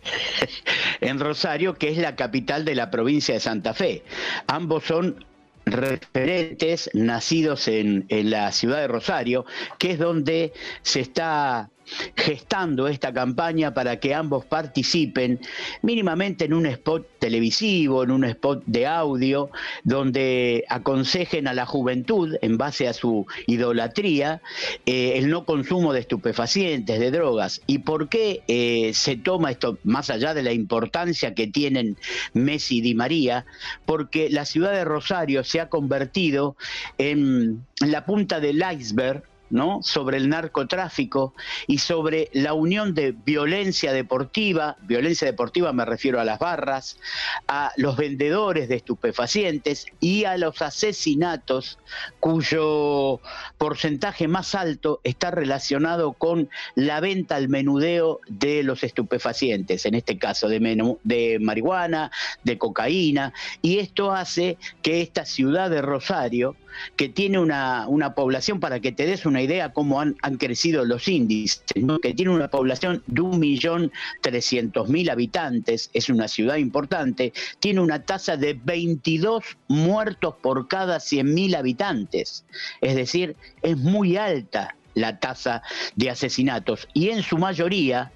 [1.00, 4.02] en Rosario, que es la capital de la provincia de Santa Fe.
[4.46, 5.24] Ambos son
[5.66, 9.44] referentes nacidos en, en, la ciudad de Rosario,
[9.78, 10.52] que es donde
[10.82, 11.71] se está
[12.16, 15.40] gestando esta campaña para que ambos participen
[15.82, 19.50] mínimamente en un spot televisivo, en un spot de audio,
[19.84, 24.42] donde aconsejen a la juventud, en base a su idolatría,
[24.86, 27.62] eh, el no consumo de estupefacientes, de drogas.
[27.66, 31.96] ¿Y por qué eh, se toma esto, más allá de la importancia que tienen
[32.32, 33.44] Messi y Di María?
[33.84, 36.56] Porque la ciudad de Rosario se ha convertido
[36.98, 39.80] en la punta del iceberg ¿no?
[39.82, 41.34] sobre el narcotráfico
[41.66, 46.98] y sobre la unión de violencia deportiva, violencia deportiva me refiero a las barras,
[47.46, 51.78] a los vendedores de estupefacientes y a los asesinatos
[52.18, 53.20] cuyo
[53.58, 60.18] porcentaje más alto está relacionado con la venta al menudeo de los estupefacientes, en este
[60.18, 60.58] caso de,
[61.04, 62.10] de marihuana,
[62.42, 66.56] de cocaína, y esto hace que esta ciudad de Rosario,
[66.96, 70.84] que tiene una, una población, para que te des una idea cómo han, han crecido
[70.84, 71.62] los índices,
[72.02, 77.80] que tiene una población de un millón trescientos mil habitantes, es una ciudad importante, tiene
[77.80, 82.44] una tasa de 22 muertos por cada 100 mil habitantes.
[82.80, 85.62] Es decir, es muy alta la tasa
[85.96, 88.12] de asesinatos y en su mayoría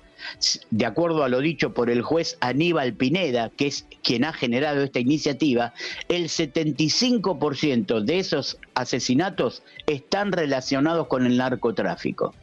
[0.70, 4.82] de acuerdo a lo dicho por el juez Aníbal Pineda, que es quien ha generado
[4.82, 5.72] esta iniciativa,
[6.08, 12.34] el 75% de esos asesinatos están relacionados con el narcotráfico.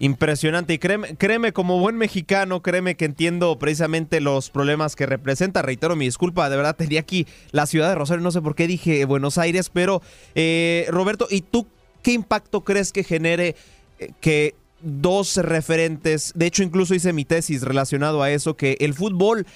[0.00, 0.72] Impresionante.
[0.72, 5.60] Y créeme, créeme, como buen mexicano, créeme que entiendo precisamente los problemas que representa.
[5.60, 8.66] Reitero mi disculpa, de verdad tenía aquí la ciudad de Rosario, no sé por qué
[8.66, 10.00] dije Buenos Aires, pero
[10.34, 11.66] eh, Roberto, ¿y tú
[12.02, 13.56] qué impacto crees que genere
[13.98, 18.94] eh, que dos referentes, de hecho incluso hice mi tesis relacionado a eso, que el
[18.94, 19.46] fútbol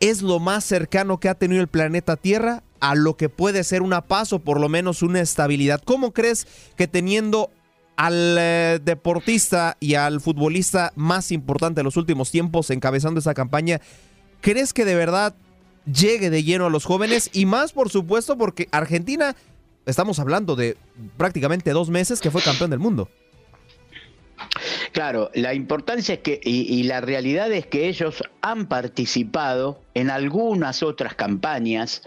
[0.00, 3.82] es lo más cercano que ha tenido el planeta Tierra a lo que puede ser
[3.82, 5.82] una paz o por lo menos una estabilidad.
[5.84, 6.46] ¿Cómo crees
[6.76, 7.50] que teniendo
[7.96, 13.80] al eh, deportista y al futbolista más importante de los últimos tiempos encabezando esa campaña,
[14.40, 15.34] crees que de verdad
[15.84, 17.30] llegue de lleno a los jóvenes?
[17.32, 19.34] Y más, por supuesto, porque Argentina,
[19.84, 20.76] estamos hablando de
[21.16, 23.08] prácticamente dos meses que fue campeón del mundo.
[24.92, 30.82] Claro, la importancia es que, y, la realidad es que ellos han participado en algunas
[30.82, 32.02] otras campañas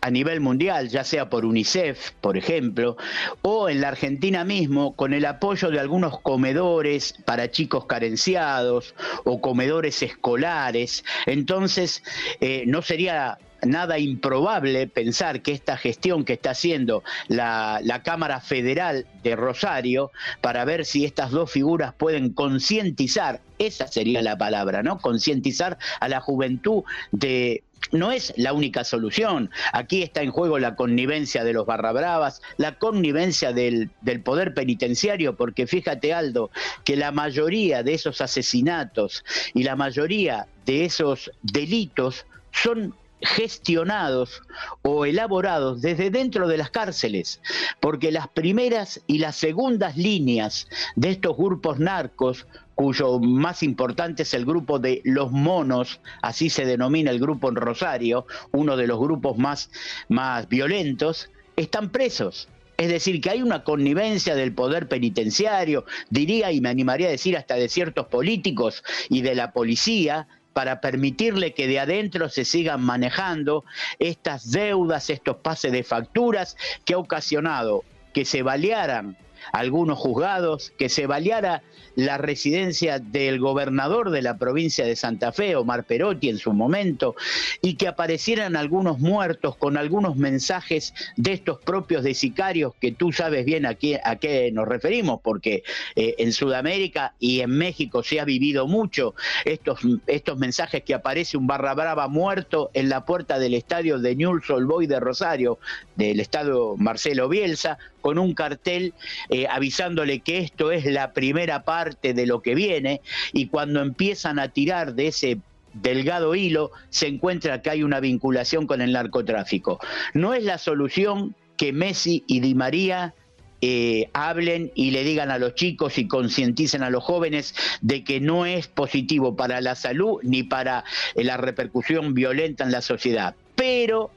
[0.00, 2.96] a nivel mundial, ya sea por UNICEF, por ejemplo,
[3.42, 8.94] o en la Argentina mismo, con el apoyo de algunos comedores para chicos carenciados
[9.24, 11.04] o comedores escolares.
[11.26, 12.02] Entonces,
[12.40, 19.06] eh, no sería nada improbable pensar que esta gestión que está haciendo la, Cámara Federal
[19.22, 20.10] de Rosario
[20.40, 24.98] para ver si estas dos figuras pueden concientizar, esa sería la palabra, ¿no?
[24.98, 27.62] Concientizar a la juventud de
[27.92, 29.50] no es la única solución.
[29.72, 35.36] Aquí está en juego la connivencia de los barrabravas, la connivencia del, del, poder penitenciario,
[35.36, 36.50] porque fíjate Aldo,
[36.84, 42.94] que la mayoría de esos asesinatos y la mayoría de esos delitos son
[43.24, 44.42] gestionados
[44.82, 47.40] o elaborados desde dentro de las cárceles,
[47.80, 54.34] porque las primeras y las segundas líneas de estos grupos narcos, cuyo más importante es
[54.34, 58.98] el grupo de los monos, así se denomina el grupo en Rosario, uno de los
[58.98, 59.70] grupos más,
[60.08, 62.48] más violentos, están presos.
[62.76, 67.36] Es decir, que hay una connivencia del poder penitenciario, diría y me animaría a decir
[67.36, 72.80] hasta de ciertos políticos y de la policía, para permitirle que de adentro se sigan
[72.80, 73.64] manejando
[73.98, 77.84] estas deudas, estos pases de facturas que ha ocasionado
[78.14, 79.18] que se balearan
[79.52, 81.62] algunos juzgados, que se baleara
[81.96, 87.14] la residencia del gobernador de la provincia de Santa Fe, Omar Perotti en su momento,
[87.62, 93.12] y que aparecieran algunos muertos con algunos mensajes de estos propios de sicarios que tú
[93.12, 95.62] sabes bien a qué, a qué nos referimos, porque
[95.94, 99.14] eh, en Sudamérica y en México se ha vivido mucho
[99.44, 104.16] estos, estos mensajes que aparece un barra brava muerto en la puerta del estadio de
[104.16, 105.58] Newell's Old de Rosario,
[105.96, 108.92] del estadio Marcelo Bielsa, con un cartel
[109.30, 113.00] eh, avisándole que esto es la primera parte de lo que viene
[113.32, 115.38] y cuando empiezan a tirar de ese
[115.72, 119.80] delgado hilo se encuentra que hay una vinculación con el narcotráfico.
[120.12, 123.14] No es la solución que Messi y Di María
[123.62, 128.20] eh, hablen y le digan a los chicos y concienticen a los jóvenes de que
[128.20, 130.84] no es positivo para la salud ni para
[131.14, 133.34] eh, la repercusión violenta en la sociedad.
[133.54, 134.10] Pero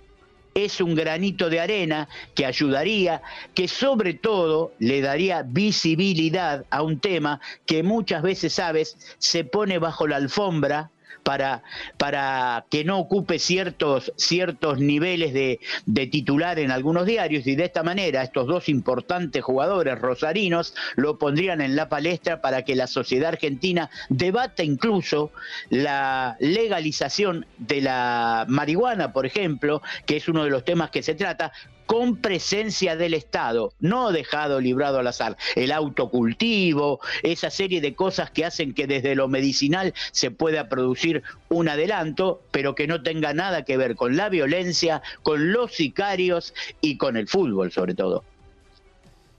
[0.57, 3.21] es un granito de arena que ayudaría,
[3.53, 9.77] que sobre todo le daría visibilidad a un tema que muchas veces, sabes, se pone
[9.77, 10.89] bajo la alfombra
[11.27, 11.61] para,
[11.97, 17.65] para que no ocupe ciertos, ciertos niveles de, de, titular en algunos diarios y de
[17.65, 22.87] esta manera estos dos importantes jugadores rosarinos lo pondrían en la palestra para que la
[22.87, 25.33] sociedad argentina debata incluso
[25.69, 31.13] la legalización de la marihuana, por ejemplo, que es uno de los temas que se
[31.13, 31.51] trata,
[31.87, 35.37] con presencia del Estado, no dejado librado al azar.
[35.55, 41.23] El autocultivo, esa serie de cosas que hacen que desde lo medicinal se pueda producir
[41.49, 46.53] un adelanto, pero que no tenga nada que ver con la violencia, con los sicarios
[46.81, 48.23] y con el fútbol sobre todo.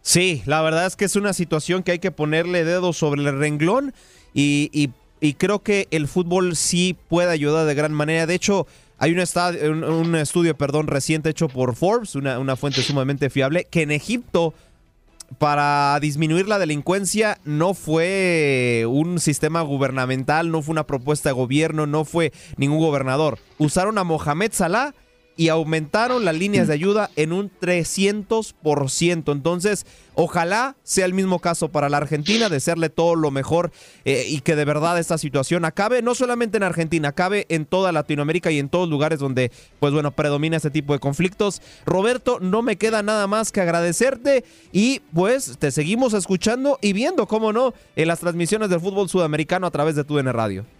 [0.02, 3.38] Sí, la verdad es que es una situación que hay que ponerle dedo sobre el
[3.38, 3.92] renglón
[4.32, 4.90] y,
[5.36, 8.26] creo que el fútbol sí puede ayudar de gran manera.
[8.26, 8.66] De hecho,
[8.98, 13.82] hay un, un, estudio perdón, reciente hecho por Forbes, una, una fuente sumamente fiable, que
[13.82, 14.54] en Egipto
[15.36, 21.86] para disminuir la delincuencia no fue un sistema gubernamental, no fue una propuesta de gobierno,
[21.86, 23.38] no fue ningún gobernador.
[23.58, 24.94] Usaron a Mohamed Salah
[25.38, 29.32] y aumentaron las líneas de ayuda en un 300%.
[29.32, 33.70] Entonces, ojalá sea el mismo caso para la Argentina, desearle todo lo mejor
[34.04, 37.92] eh, y que de verdad esta situación acabe, no solamente en Argentina, acabe en toda
[37.92, 41.62] Latinoamérica y en todos lugares donde, pues bueno, predomina este tipo de conflictos.
[41.86, 47.28] Roberto, no me queda nada más que agradecerte y pues te seguimos escuchando y viendo,
[47.28, 50.77] cómo no, en las transmisiones del fútbol sudamericano a través de TUDN Radio.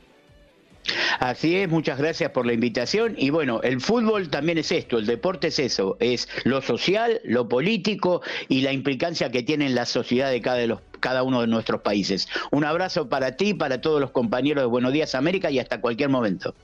[1.21, 3.15] Así es, muchas gracias por la invitación.
[3.19, 7.49] Y bueno, el fútbol también es esto, el deporte es eso, es lo social, lo
[7.49, 12.29] político y la implicancia que tiene en la sociedad de cada, uno de nuestros países.
[12.51, 16.09] Un abrazo para ti, para todos los compañeros de Buenos Días América y hasta cualquier
[16.09, 16.55] momento.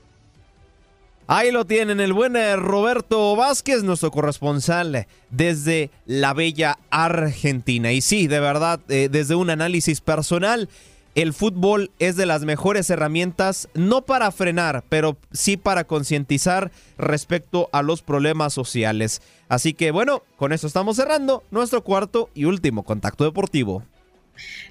[1.27, 7.91] Ahí lo tienen, el buen eh, Roberto Vázquez, nuestro corresponsal desde la bella Argentina.
[7.91, 10.69] Y sí, de verdad, eh, desde un análisis personal,
[11.15, 17.69] el fútbol es de las mejores herramientas, no para frenar, pero sí para concientizar respecto
[17.71, 19.21] a los problemas sociales.
[19.47, 23.83] Así que bueno, con eso estamos cerrando nuestro cuarto y último contacto deportivo.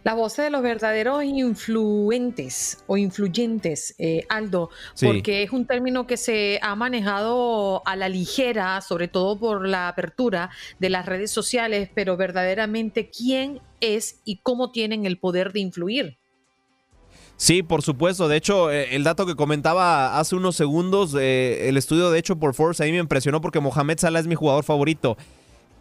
[0.03, 4.69] La voz de los verdaderos influentes o influyentes, eh, Aldo,
[5.01, 9.89] porque es un término que se ha manejado a la ligera, sobre todo por la
[9.89, 15.61] apertura de las redes sociales, pero verdaderamente quién es y cómo tienen el poder de
[15.61, 16.19] influir.
[17.37, 18.29] Sí, por supuesto.
[18.29, 22.37] De hecho, eh, el dato que comentaba hace unos segundos, eh, el estudio de hecho
[22.37, 25.17] por Force, ahí me impresionó porque Mohamed Salah es mi jugador favorito.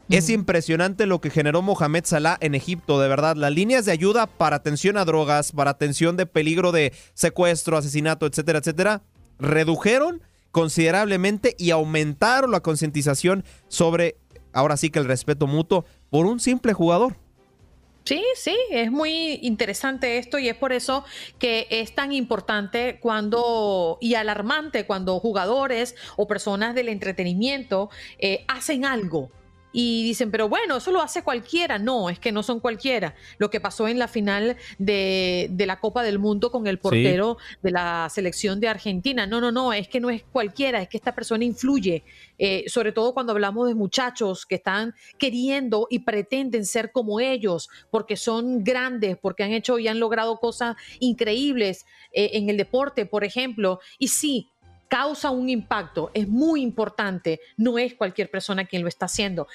[0.09, 3.35] Es impresionante lo que generó Mohamed Salah en Egipto, de verdad.
[3.37, 8.25] Las líneas de ayuda para atención a drogas, para atención de peligro de secuestro, asesinato,
[8.25, 9.01] etcétera, etcétera,
[9.39, 10.21] redujeron
[10.51, 14.17] considerablemente y aumentaron la concientización sobre,
[14.51, 17.15] ahora sí que el respeto mutuo, por un simple jugador.
[18.05, 21.05] Sí, sí, es muy interesante esto y es por eso
[21.39, 27.89] que es tan importante cuando y alarmante cuando jugadores o personas del entretenimiento
[28.19, 29.31] eh, hacen algo
[29.73, 31.79] y dicen, pero bueno, eso lo hace cualquiera.
[31.79, 33.15] No, es que no son cualquiera.
[33.39, 37.71] Lo que pasó en la final de, la Copa del Mundo con el portero de
[37.71, 39.25] la selección de Argentina.
[39.25, 42.03] No, no, no, es que no es cualquiera, es que esta persona influye,
[42.37, 47.69] eh, sobre todo cuando hablamos de muchachos que están queriendo y pretenden ser como ellos,
[47.89, 53.07] porque son grandes, porque han hecho y han logrado cosas increíbles eh, en el deporte,
[53.07, 53.79] por ejemplo.
[53.97, 54.52] Y sí,
[54.93, 59.47] causa un impacto, es muy importante, no es cualquier persona quien lo está haciendo.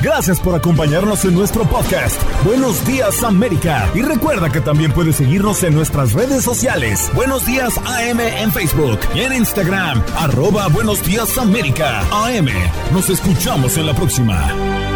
[0.00, 2.18] Gracias por acompañarnos en nuestro podcast.
[2.44, 3.90] Buenos días América.
[3.94, 7.10] Y recuerda que también puedes seguirnos en nuestras redes sociales.
[7.14, 10.02] Buenos días AM en Facebook y en Instagram.
[10.16, 12.00] Arroba Buenos días América.
[12.10, 12.48] AM.
[12.94, 14.95] Nos escuchamos en la próxima.